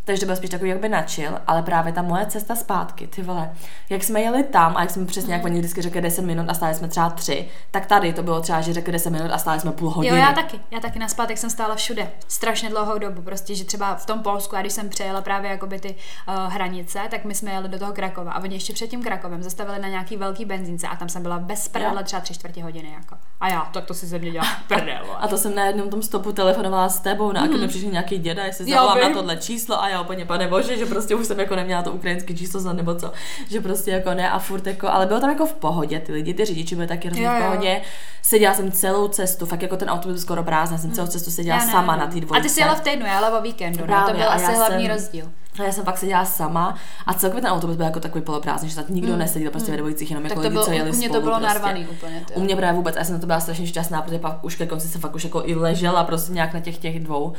[0.07, 3.51] Takže to byl spíš takový jakoby načil, ale právě ta moje cesta zpátky, ty vole,
[3.89, 6.53] jak jsme jeli tam a jak jsme přesně, jak oni vždycky řekli 10 minut a
[6.53, 9.59] stáli jsme třeba 3, tak tady to bylo třeba, že řekli 10 minut a stáli
[9.59, 10.17] jsme půl hodiny.
[10.17, 10.59] Jo, já taky.
[10.71, 12.11] Já taky na zpátek jsem stála všude.
[12.27, 13.21] Strašně dlouhou dobu.
[13.21, 15.95] Prostě, že třeba v tom Polsku, a když jsem přejela právě jakoby ty
[16.27, 19.43] uh, hranice, tak my jsme jeli do toho Krakova a oni ještě před tím Krakovem
[19.43, 22.95] zastavili na nějaký velký benzínce a tam jsem byla bez prdele třeba tři čtvrtě hodiny.
[22.99, 23.15] Jako.
[23.39, 25.05] A já, tak to si ze mě dělá prdel.
[25.19, 27.59] A to jsem na jednom tom stopu telefonovala s tebou, na mm.
[27.59, 30.85] mi přišel nějaký děda, jestli zavolám na tohle číslo a já úplně, pane bože, že
[30.85, 33.11] prostě už jsem jako neměla to ukrajinské číslo za nebo co,
[33.49, 36.33] že prostě jako ne a furt jako, ale bylo tam jako v pohodě, ty lidi,
[36.33, 37.81] ty řidiči byli taky hrozně v pohodě.
[38.21, 41.67] Seděla jsem celou cestu, fakt jako ten autobus skoro prázdný, jsem celou cestu seděla Já
[41.67, 42.39] sama ne, na té dvojce.
[42.39, 44.43] A ty jsi jela v týdnu, já jela o víkendu, no, Právě, to byl asi
[44.43, 45.25] já hlavní jsem- rozdíl.
[45.59, 48.75] A já jsem fakt seděla sama a celkově ten autobus byl jako takový poloprázdný, že
[48.75, 49.19] tam nikdo Mm.
[49.19, 51.37] neseděl prostě ve dvojicích, jenom Tak jako to lidi, co jeli u mě to bylo
[51.39, 51.47] prostě.
[51.47, 52.23] narvaný úplně.
[52.27, 52.33] Ty.
[52.33, 54.67] U mě právě vůbec, já jsem na to byla strašně šťastná, protože pak už ke
[54.67, 57.33] konci jsem fakt už jako i ležela prostě nějak na těch těch dvou.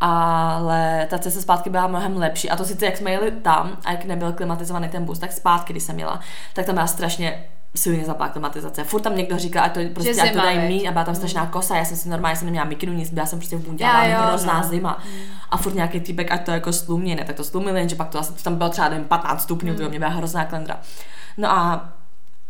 [0.00, 2.50] Ale ta cesta zpátky byla mnohem lepší.
[2.50, 5.72] A to sice, jak jsme jeli tam a jak nebyl klimatizovaný ten bus, tak zpátky,
[5.72, 6.20] když jsem jela,
[6.54, 7.44] tak tam byla strašně
[7.76, 8.84] silně zaplá klimatizace.
[8.84, 11.14] Furt tam někdo říká, ať to, prostě, ať to zima, dají míň a byla tam
[11.14, 11.76] strašná kosa.
[11.76, 14.60] Já jsem si normálně jsem neměla mikinu, nic, byla jsem prostě v bundě, jo, hrozná
[14.60, 14.68] no.
[14.68, 15.02] zima.
[15.50, 18.18] A furt nějaký týpek, ať to jako stlumí, ne, tak to stlumili, jenže pak to
[18.18, 20.80] asi tam bylo třeba nevím, 15 stupňů, to mě byla hrozná klendra.
[21.36, 21.92] No a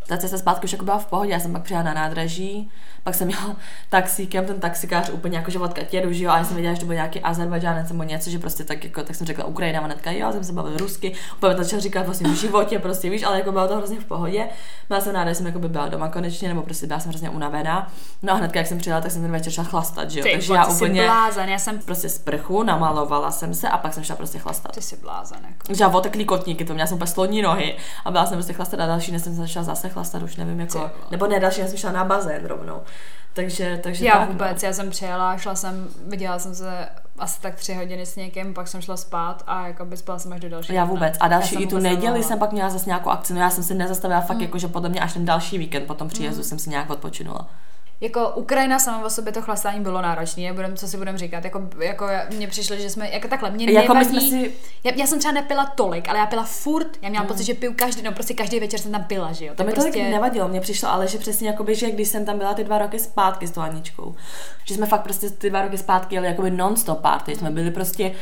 [0.09, 2.71] ta cesta zpátky už jako byla v pohodě, já jsem pak přijela na nádraží,
[3.05, 3.57] pak jsem jela
[3.88, 6.81] taxíkem, ten taxikář úplně jako, že odkud jedu, že jo, a já jsem věděla, že
[6.81, 9.85] to byl nějaký Azerbajdžánec nebo něco, že prostě tak jako, tak jsem řekla Ukrajina, a
[9.85, 13.23] hnedka, jo, jsem se bavil rusky, úplně to začal říkat vlastně v životě, prostě víš,
[13.23, 14.49] ale jako bylo to hrozně v pohodě.
[14.88, 17.31] Byla jsem ráda, že jsem jako by byla doma konečně, nebo prostě byla jsem hrozně
[17.31, 17.92] unavená.
[18.23, 20.33] No a hnedka, jak jsem přijela, tak jsem ten večer šla chlastat, že jo, Ty,
[20.33, 21.79] takže já úplně blázen, já jsem...
[21.79, 24.73] prostě sprchu, namalovala jsem se a pak jsem šla prostě chlastat.
[24.73, 25.83] Ty jsi blázen, jako.
[25.83, 28.87] Já oteklý kotníky, to měla jsem úplně sloní nohy a byla jsem prostě chlastat a
[28.87, 31.92] další den jsem začala zase chlastat, už nevím jako, nebo ne, další den jsem šla
[31.92, 32.82] na bazén rovnou.
[33.34, 37.54] Takže, takže Já tak, vůbec, já jsem přijela, šla jsem, viděla jsem se asi tak
[37.54, 40.48] tři hodiny s někým, pak jsem šla spát a jako by spala jsem až do
[40.48, 41.14] dalšího Já vůbec.
[41.20, 42.22] A další Já i tu neděli nemohla.
[42.28, 44.88] jsem pak měla zase nějakou akci, no já jsem si nezastavila fakt jako, že podle
[44.88, 47.48] mě až ten další víkend po tom příjezdu jsem si nějak odpočinula.
[48.00, 51.44] Jako Ukrajina sama o sobě to chlastání bylo náročné, budem, co si budeme říkat.
[51.44, 52.06] Jako, jako
[52.37, 54.52] mně přišlo, že jsme, jako takhle, mě Jako my nevadí, jsme si-
[54.88, 57.72] já, já, jsem třeba nepila tolik, ale já pila furt, já měla pocit, že piju
[57.77, 59.53] každý, no prostě každý večer jsem tam pila, že jo.
[59.57, 59.92] To mi prostě...
[59.92, 62.79] tolik nevadilo, mně přišlo ale, že přesně jakoby, že když jsem tam byla ty dva
[62.79, 64.14] roky zpátky s tou Aničkou,
[64.64, 68.12] že jsme fakt prostě ty dva roky zpátky jeli jakoby non-stop party, jsme byli prostě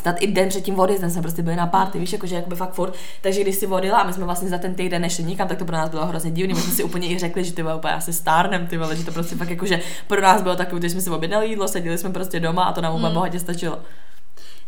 [0.00, 2.72] snad i den před tím odjezdem jsme prostě byli na party, víš, jakože jakoby fakt
[2.72, 2.94] furt.
[3.20, 5.64] Takže když si odjela a my jsme vlastně za ten týden nešli nikam, tak to
[5.64, 6.54] pro nás bylo hrozně divný.
[6.54, 9.12] My jsme si úplně i řekli, že ty úplně asi stárnem, ty vole, že to
[9.12, 12.40] prostě fakt jakože pro nás bylo takové, že jsme si objednali jídlo, seděli jsme prostě
[12.40, 13.78] doma a to nám úplně bohatě stačilo.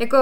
[0.00, 0.18] Jako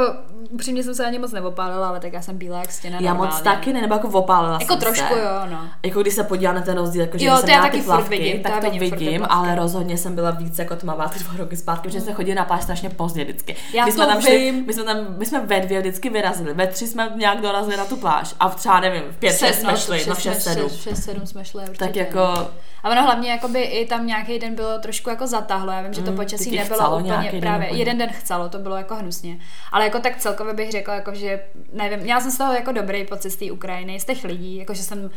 [0.50, 3.24] upřímně jsem se ani moc neopálila, ale tak já jsem bílá jak stěna Já moc
[3.24, 3.44] normálně.
[3.44, 5.20] taky ne, nebo jako opálila Jako jsem trošku se.
[5.20, 5.68] jo, no.
[5.84, 8.42] Jako když se podívám na ten rozdíl, jako že Jo, jsem já taky plavky, vidím,
[8.42, 11.88] tak to vidím vidím, ale rozhodně jsem byla víc jako tmavá ty dva roky zpátky,
[11.88, 13.56] protože jsme chodili na pláž strašně pozdě vždycky.
[13.74, 16.66] Já my jsme tam šli, my jsme tam, my jsme ve dvě vždycky vyrazili, ve
[16.66, 19.76] tři jsme nějak dorazili na tu pláž a v třeba nevím, v pět, šest jsme
[19.76, 20.68] šli, no v šest, sedm.
[20.70, 21.78] 6, 7 jsme šli určitě.
[21.78, 22.00] Tak no.
[22.00, 22.50] jako,
[22.88, 25.72] A ono hlavně jakoby i tam nějaký den bylo trošku jako zatáhlo.
[25.72, 27.66] Já vím, že to Mm, počasí taky nebylo úplně den právě.
[27.66, 27.80] úplně.
[27.80, 29.38] jeden den chcelo, to bylo jako hnusně.
[29.72, 31.40] Ale jako tak celkově bych řekla, jako, že
[31.72, 34.74] nevím, měla jsem z toho jako dobrý pocit z té Ukrajiny, z těch lidí, jako
[34.74, 35.10] že jsem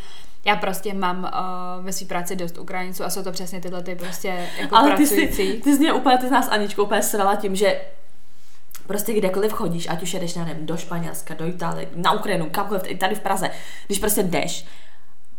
[0.45, 1.31] já prostě mám
[1.79, 4.91] uh, ve své práci dost Ukrajinců a jsou to přesně tyhle ty prostě jako ale
[4.97, 5.61] ty jsi, pracující.
[5.61, 7.81] ty jsi mě úplně, ty jsi nás Aničkou úplně srala tím, že
[8.87, 12.83] prostě kdekoliv chodíš, ať už jedeš, já nevím, do Španělska, do Itálie, na Ukrajinu, kamkoliv,
[12.85, 13.49] i tady v Praze,
[13.87, 14.65] když prostě jdeš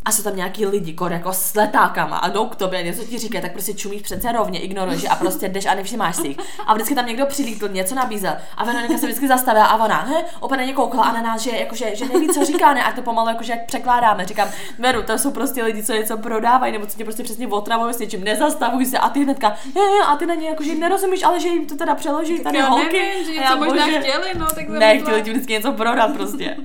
[0.05, 3.19] a jsou tam nějaký lidi, kor jako s letákama a jdou k tobě, něco ti
[3.19, 6.37] říkají, tak prostě čumíš přece rovně, ignoruješ je a prostě jdeš a nevšimáš si jich.
[6.67, 10.25] A vždycky tam někdo přilítl, něco nabízel a Veronika se vždycky zastavila a ona, he,
[10.41, 12.93] opět na ně koukla a na nás, že, jakože, že neví, co říká, ne, a
[12.93, 14.27] to pomalu jakože jak překládáme.
[14.27, 17.95] Říkám, Veru, to jsou prostě lidi, co něco prodávají, nebo co tě prostě přesně otravují
[17.95, 21.23] s něčím, nezastavuj se a ty hnedka, je, je, a ty na ně jakože nerozumíš,
[21.23, 22.99] ale že jim to teda přeloží tady já holky.
[22.99, 25.73] nevím, že já, možná bože, chtěli, no, tak jsem Ne, myslela- chtěli ti vždycky něco
[25.73, 26.57] prodat prostě.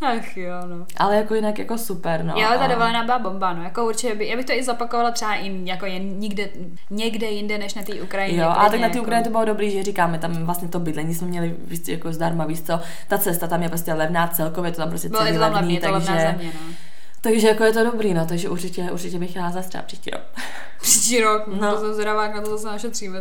[0.00, 0.86] Ach jo, no.
[0.96, 2.34] Ale jako jinak jako super, no.
[2.36, 3.62] Jo, ta dovolená byla bomba, no.
[3.62, 6.48] Jako určitě, by, já bych to i zopakovala třeba i jako jen nikde,
[6.90, 8.42] někde jinde, než na té Ukrajině.
[8.42, 9.02] Jo, ale tak na té jako.
[9.02, 12.44] Ukrajině to bylo dobrý, že říkáme, tam vlastně to bydlení jsme měli víc jako zdarma,
[12.46, 15.56] víš co, ta cesta tam je prostě levná celkově, to tam prostě Bylo celý levný,
[15.56, 16.74] levný, je to levná takže, země, no.
[17.20, 20.22] takže jako je to dobrý, no, takže určitě, určitě bych chtěla zase třeba příští rok.
[20.80, 21.54] Příští rok, No.
[21.60, 21.74] no.
[21.74, 23.18] to jsem zvědavá, jak na to zase našetříme.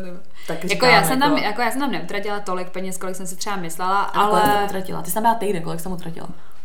[0.48, 3.36] Tak Jako já, jsem tam, jako já jsem tam neutratila tolik peněz, kolik jsem si
[3.36, 4.42] třeba myslela, ale...
[4.42, 5.02] ale utratila?
[5.02, 5.98] Ty jsi tam byla týden, kolik jsi tam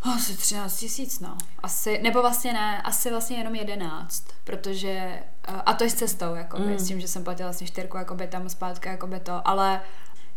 [0.00, 0.14] utratila?
[0.16, 1.36] asi 13 tisíc, no.
[1.62, 5.22] Asi, nebo vlastně ne, asi vlastně jenom 11, protože, eh,
[5.66, 6.70] a to je s cestou, jakoby, Mm.
[6.70, 6.78] mm.
[6.78, 9.80] s tím, že jsem platila vlastně čtyřku, jakoby tam zpátky, jakoby to, ale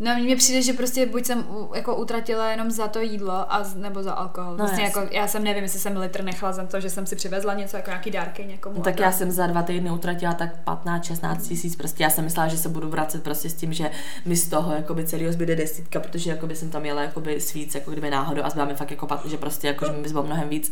[0.03, 3.63] No, mně přijde, že prostě buď jsem u, jako utratila jenom za to jídlo, a,
[3.75, 4.51] nebo za alkohol.
[4.51, 7.15] No, vlastně jako, já jsem nevím, jestli jsem litr nechala za to, že jsem si
[7.15, 8.77] přivezla něco, jako nějaký dárky někomu.
[8.77, 12.47] No, tak já jsem za dva týdny utratila tak 15-16 tisíc, prostě já jsem myslela,
[12.47, 13.91] že se budu vracet prostě s tím, že
[14.25, 17.75] mi z toho jakoby celý zbyde desítka, protože jakoby jsem tam jela jakoby s víc,
[17.75, 20.23] jako kdyby náhodou a zbyla mi fakt jako, pat- že prostě jako, že mi zbylo
[20.23, 20.71] mnohem víc.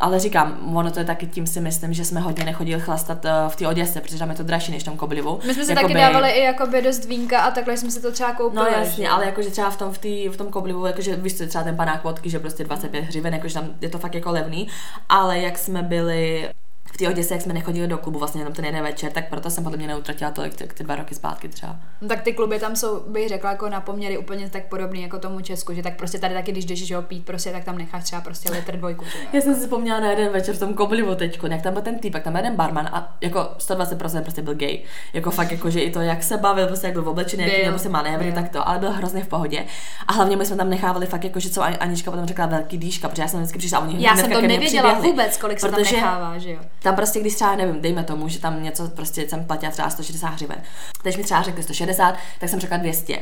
[0.00, 3.30] Ale říkám, ono to je taky tím si myslím, že jsme hodně nechodili chlastat eh,
[3.48, 5.40] v té Oděse, protože tam je to dražší než v tom Koblivu.
[5.46, 8.12] My jsme si Jakoby- taky dávali i jakoby dost vínka a takhle jsme si to
[8.12, 8.66] třeba No koupili.
[8.72, 11.64] jasně, ale jakože třeba v tom, v, tý, v tom koblivu, jakože víš co, třeba
[11.64, 14.68] ten panák vodky, že prostě 25 hřiven, jakože tam je to fakt jako levný,
[15.08, 16.48] ale jak jsme byli
[16.84, 19.50] v té Oděse, jak jsme nechodili do klubu vlastně jenom ten jeden večer, tak proto
[19.50, 21.76] jsem podle mě neutratila tolik ty, ty dva roky zpátky třeba.
[22.00, 25.18] No, tak ty kluby tam jsou, bych řekla, jako na poměry úplně tak podobný jako
[25.18, 27.78] tomu Česku, že tak prostě tady taky, když jdeš že jo, pít, prostě, tak tam
[27.78, 29.04] necháš třeba prostě litr dvojku.
[29.04, 29.18] Že.
[29.32, 31.98] Já jsem si vzpomněla na jeden večer v tom koblivu teď, jak tam byl ten
[31.98, 34.78] týpek, tam byl jeden barman a jako 120% prostě byl gay.
[35.12, 37.62] Jako fakt, jako, že i to, jak se bavil, prostě jak byl oblečený, jaký Byl.
[37.62, 38.42] měl prostě manévry, Byl.
[38.42, 39.64] tak to, ale byl hrozně v pohodě.
[40.08, 42.78] A hlavně my jsme tam nechávali fakt, jako, že co Ani- Anička potom řekla velký
[42.78, 45.82] dýška, protože já jsem vždycky přišla oni Já jsem to nevěděla vůbec, kolik se tam
[45.82, 46.58] nechává, že jo.
[46.82, 50.28] Tam prostě, když třeba, nevím, dejme tomu, že tam něco prostě jsem platila třeba 160
[50.28, 50.62] hřiven.
[51.02, 53.18] Teď mi třeba řekli 160, tak jsem řekla 200.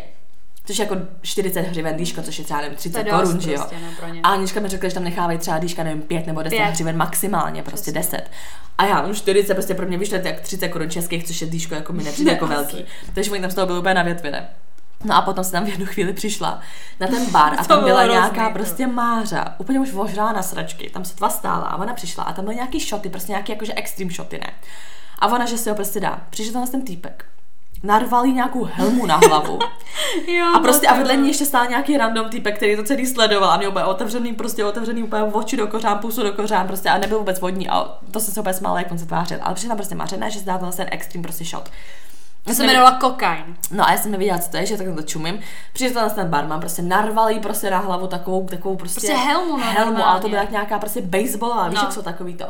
[0.65, 3.53] Což je jako 40 hřiven dýško, což je třeba nevím, 30 To dost korun, že
[3.53, 3.57] jo.
[3.59, 4.21] prostě, no.
[4.23, 6.65] A Anička mi řekla, že tam nechávají třeba dýška, nevím, 5 nebo 10 Pět.
[6.71, 8.19] hřiven maximálně, prostě Přesně.
[8.19, 8.31] 10.
[8.79, 11.75] A já už 40 prostě pro mě vyšlo jak 30 korun českých, což je dýško
[11.75, 12.85] jako mi nepřijde Ne, jako velký.
[13.15, 14.49] Takže oni tam z toho byli úplně na větvine.
[15.05, 16.61] No a potom se tam v jednu chvíli přišla
[17.01, 18.51] na ten bar a tam byla nějaká hrozný, no.
[18.51, 22.45] prostě mářa, úplně už ožrá na sračky, tam sotva stála a ona přišla a tam
[22.45, 24.53] byly nějaký šoty, prostě nějaký jakože extreme šoty, ne.
[25.19, 26.21] A ona, že si ho prostě dá.
[26.31, 27.25] Přišel tam ten týpek.
[27.83, 29.59] Narval jí nějakou helmu na hlavu.
[30.27, 33.07] Jo, A prostě a no, vedle ní ještě stál nějaký random týpek, který to celý
[33.07, 36.89] sledoval a měl úplně otevřený, prostě otevřený úplně oči do kořán, pusu do kořán, prostě
[36.89, 39.39] a nebyl vůbec vodní a to se úplně smála, jak on se tvářil.
[39.43, 41.71] Ale přišel tam prostě mařené, že zdá ten extreme prostě shot.
[42.49, 43.57] To se jmenovala kokain.
[43.71, 45.41] No a já jsem nevěděla, co to je, že tak na to čumím.
[45.73, 49.57] Přišel tam ten barman, prostě narval jí prostě na hlavu takovou, takovou prostě, Prostě helmu,
[49.57, 51.83] no, helmu, ale to byla jak nějaká prostě baseballová, víš, No.
[51.85, 52.45] jak jsou takový to.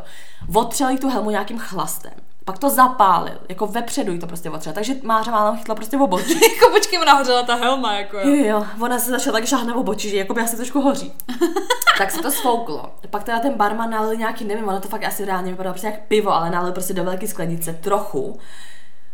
[0.54, 2.12] Otřel jí tu helmu nějakým chlastem.
[2.44, 6.02] pak to zapálil, jako vepředu jí to prostě otřela, takže Máře málem chytla prostě v
[6.02, 6.34] obočí.
[6.54, 8.28] jako počkej, ona hořela ta helma, jako jo.
[8.34, 11.12] Jo, jo, ona se začala tak žáhnout v obočí, že jako by asi trošku hoří.
[11.98, 12.92] tak se to sfouklo.
[13.10, 16.00] Pak teda ten barman nalil nějaký, nevím, ono to fakt asi reálně vypadalo prostě jak
[16.08, 18.38] pivo, ale nalil prostě do velké sklenice trochu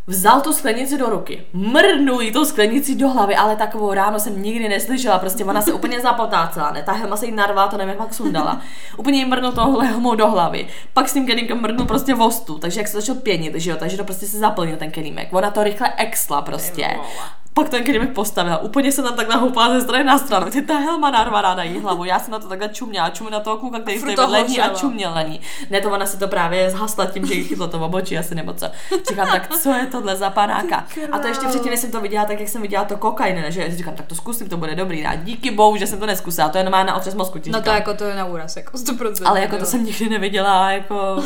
[0.06, 4.42] vzal tu sklenici do ruky, mrnul jí tu sklenici do hlavy, ale takovou ráno jsem
[4.42, 7.94] nikdy neslyšela, prostě ona se úplně zapotácela, ne, ta helma se jí narvala, to nevím,
[8.00, 8.60] jak sundala.
[8.96, 12.80] Úplně jí mrnul tohle helmou do hlavy, pak s tím kelímkem mrnul prostě vostu, takže
[12.80, 15.28] jak se začal pěnit, že jo, takže to prostě se zaplnil ten kelímek.
[15.32, 16.96] Ona to rychle exla prostě
[17.54, 18.58] pak ten krimek postavila.
[18.58, 20.50] Úplně se tam takhle houpala ze strany na stranu.
[20.50, 22.04] Ty ta helma narvaná na její hlavu.
[22.04, 24.74] Já jsem na to takhle čuměla, čumě na toho kluka, který stojí vedle ní a
[24.74, 25.40] čuměl na ní.
[25.70, 28.34] Ne, to ona se to právě zhasla tím, že jí chytlo to v obočí asi
[28.34, 28.66] nebo co.
[29.08, 30.86] Říkám, tak co je tohle za panáka?
[31.12, 33.76] A to ještě předtím, než jsem to viděla, tak jak jsem viděla to kokain, že
[33.76, 35.06] říkám, tak to zkusím, to bude dobrý.
[35.06, 36.48] A díky bohu, že jsem to neskusila.
[36.48, 37.38] To je normálně na otřes mozku.
[37.46, 39.22] No to jako to je na úraz, jako 100%.
[39.24, 41.22] Ale jako to jsem nikdy neviděla, jako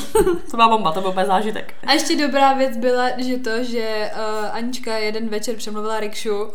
[0.51, 1.75] to má bomba, to byl zážitek.
[1.87, 6.43] A ještě dobrá věc byla, že to, že uh, Anička jeden večer přemluvila Rikšu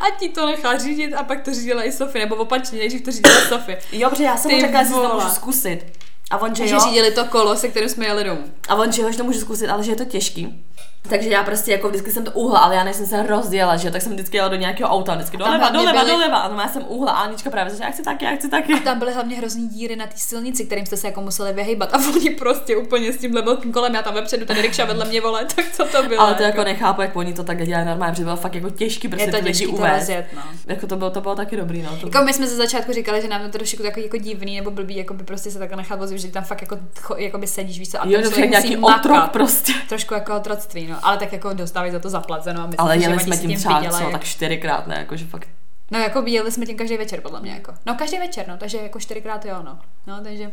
[0.00, 3.10] a ti to nechá řídit a pak to řídila i Sofie, nebo opačně, nejdřív to
[3.10, 3.78] řídila Sofie.
[3.92, 5.86] Jo, protože já jsem mu řekla, že to můžu zkusit.
[6.30, 6.80] A on, že, že jo?
[6.80, 8.44] řídili to kolo, se kterým jsme jeli domů.
[8.68, 10.64] A on, že jo, že to můžu zkusit, ale že je to těžký.
[11.08, 13.90] Takže já prostě jako vždycky jsem to uhla, ale já než jsem se rozjela, že
[13.90, 16.12] tak jsem vždycky jela do nějakého auta, vždycky doleva, doleva, byly...
[16.12, 16.38] doleva.
[16.38, 18.74] A no, já jsem uhla a Anička právě že já chci taky, já chci taky.
[18.74, 21.94] A tam byly hlavně hrozný díry na té silnici, kterým jste se jako museli vyhýbat.
[21.94, 25.20] A oni prostě úplně s tím velkým kolem, já tam vepředu, ten rikša vedle mě
[25.20, 26.20] vole, tak co to bylo.
[26.20, 28.70] Ale to jako, jako nechápu, jak oni to tak dělají normálně, protože bylo fakt jako
[28.70, 30.00] těžký prostě je to těžký lidi uvést.
[30.00, 30.42] Rozjet, no.
[30.66, 31.96] Jako to bylo, to bylo taky dobrý, no.
[32.00, 32.06] To...
[32.06, 34.96] Jako my jsme ze začátku říkali, že nám to trošku jako, jako divný nebo blbý,
[34.96, 36.78] jako by prostě se takhle nechat vozit, že tam fakt jako,
[37.16, 39.72] jako by sedíš, víš co, a jo, to nějaký otrok prostě.
[39.88, 42.62] Trošku jako otroctví, no, ale tak jako dostávají za to zaplaceno.
[42.62, 45.48] A myslím, ale jeli že jsme tím třeba co, tak čtyřikrát, ne, jakože fakt
[45.90, 47.52] No jako jeli jsme tím každý večer, podle mě.
[47.52, 47.74] Jako.
[47.86, 49.78] No každý večer, no, takže jako čtyřikrát jo, no.
[50.06, 50.50] No, takže...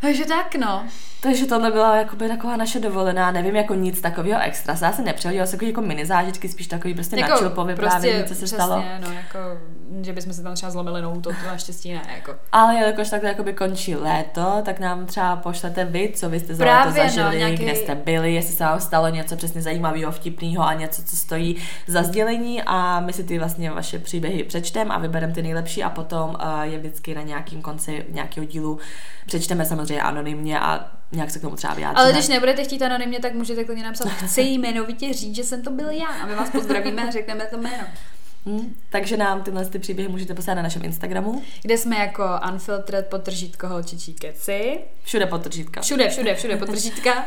[0.00, 0.84] Takže tak, no.
[1.20, 4.76] Takže tohle byla jakoby taková naše dovolená, nevím, jako nic takového extra.
[4.82, 8.34] Já se nepřehodila se jako mini zážitky, spíš takový prostě jako, na chill prostě, co
[8.34, 8.84] se přesně, stalo.
[9.00, 9.38] no, jako,
[10.02, 12.34] že bychom se tam třeba zlomili nohu, to, to naštěstí ne, jako.
[12.52, 16.64] Ale jelikož takhle jakoby končí léto, tak nám třeba pošlete vy, co vy jste za
[16.64, 17.56] léto no, zažili, no, nějaký...
[17.56, 21.56] kde jste byli, jestli se vám stalo něco přesně zajímavého, vtipného a něco, co stojí
[21.86, 25.90] za sdělení a my si ty vlastně vaše příběhy přečteme a vybereme ty nejlepší a
[25.90, 28.78] potom uh, je vždycky na nějakým konci nějakého dílu
[29.26, 32.02] přečteme samozřejmě anonymně a nějak se k tomu třeba vyjádříme.
[32.02, 35.70] Ale když nebudete chtít anonymně, tak můžete klidně napsat, chci jmenovitě říct, že jsem to
[35.70, 37.84] byl já a my vás pozdravíme a řekneme to jméno.
[38.46, 41.42] Hmm, takže nám tyhle ty příběhy můžete poslat na našem Instagramu.
[41.62, 44.80] Kde jsme jako unfiltered potržítko holčičí keci.
[45.02, 45.80] Všude potržítka.
[45.80, 47.26] Všude, všude, všude potržítka.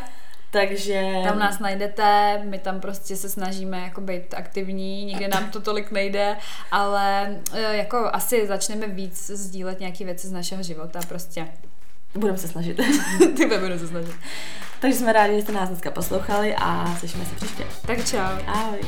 [0.51, 1.21] Takže...
[1.23, 5.91] Tam nás najdete, my tam prostě se snažíme jako být aktivní, nikdy nám to tolik
[5.91, 6.37] nejde,
[6.71, 11.47] ale e, jako asi začneme víc sdílet nějaké věci z našeho života prostě.
[12.15, 12.77] Budeme se snažit.
[13.37, 14.15] Ty budeme se snažit.
[14.79, 17.65] Takže jsme rádi, že jste nás dneska poslouchali a slyšíme se příště.
[17.87, 18.17] Tak čau.
[18.47, 18.79] Ahoj.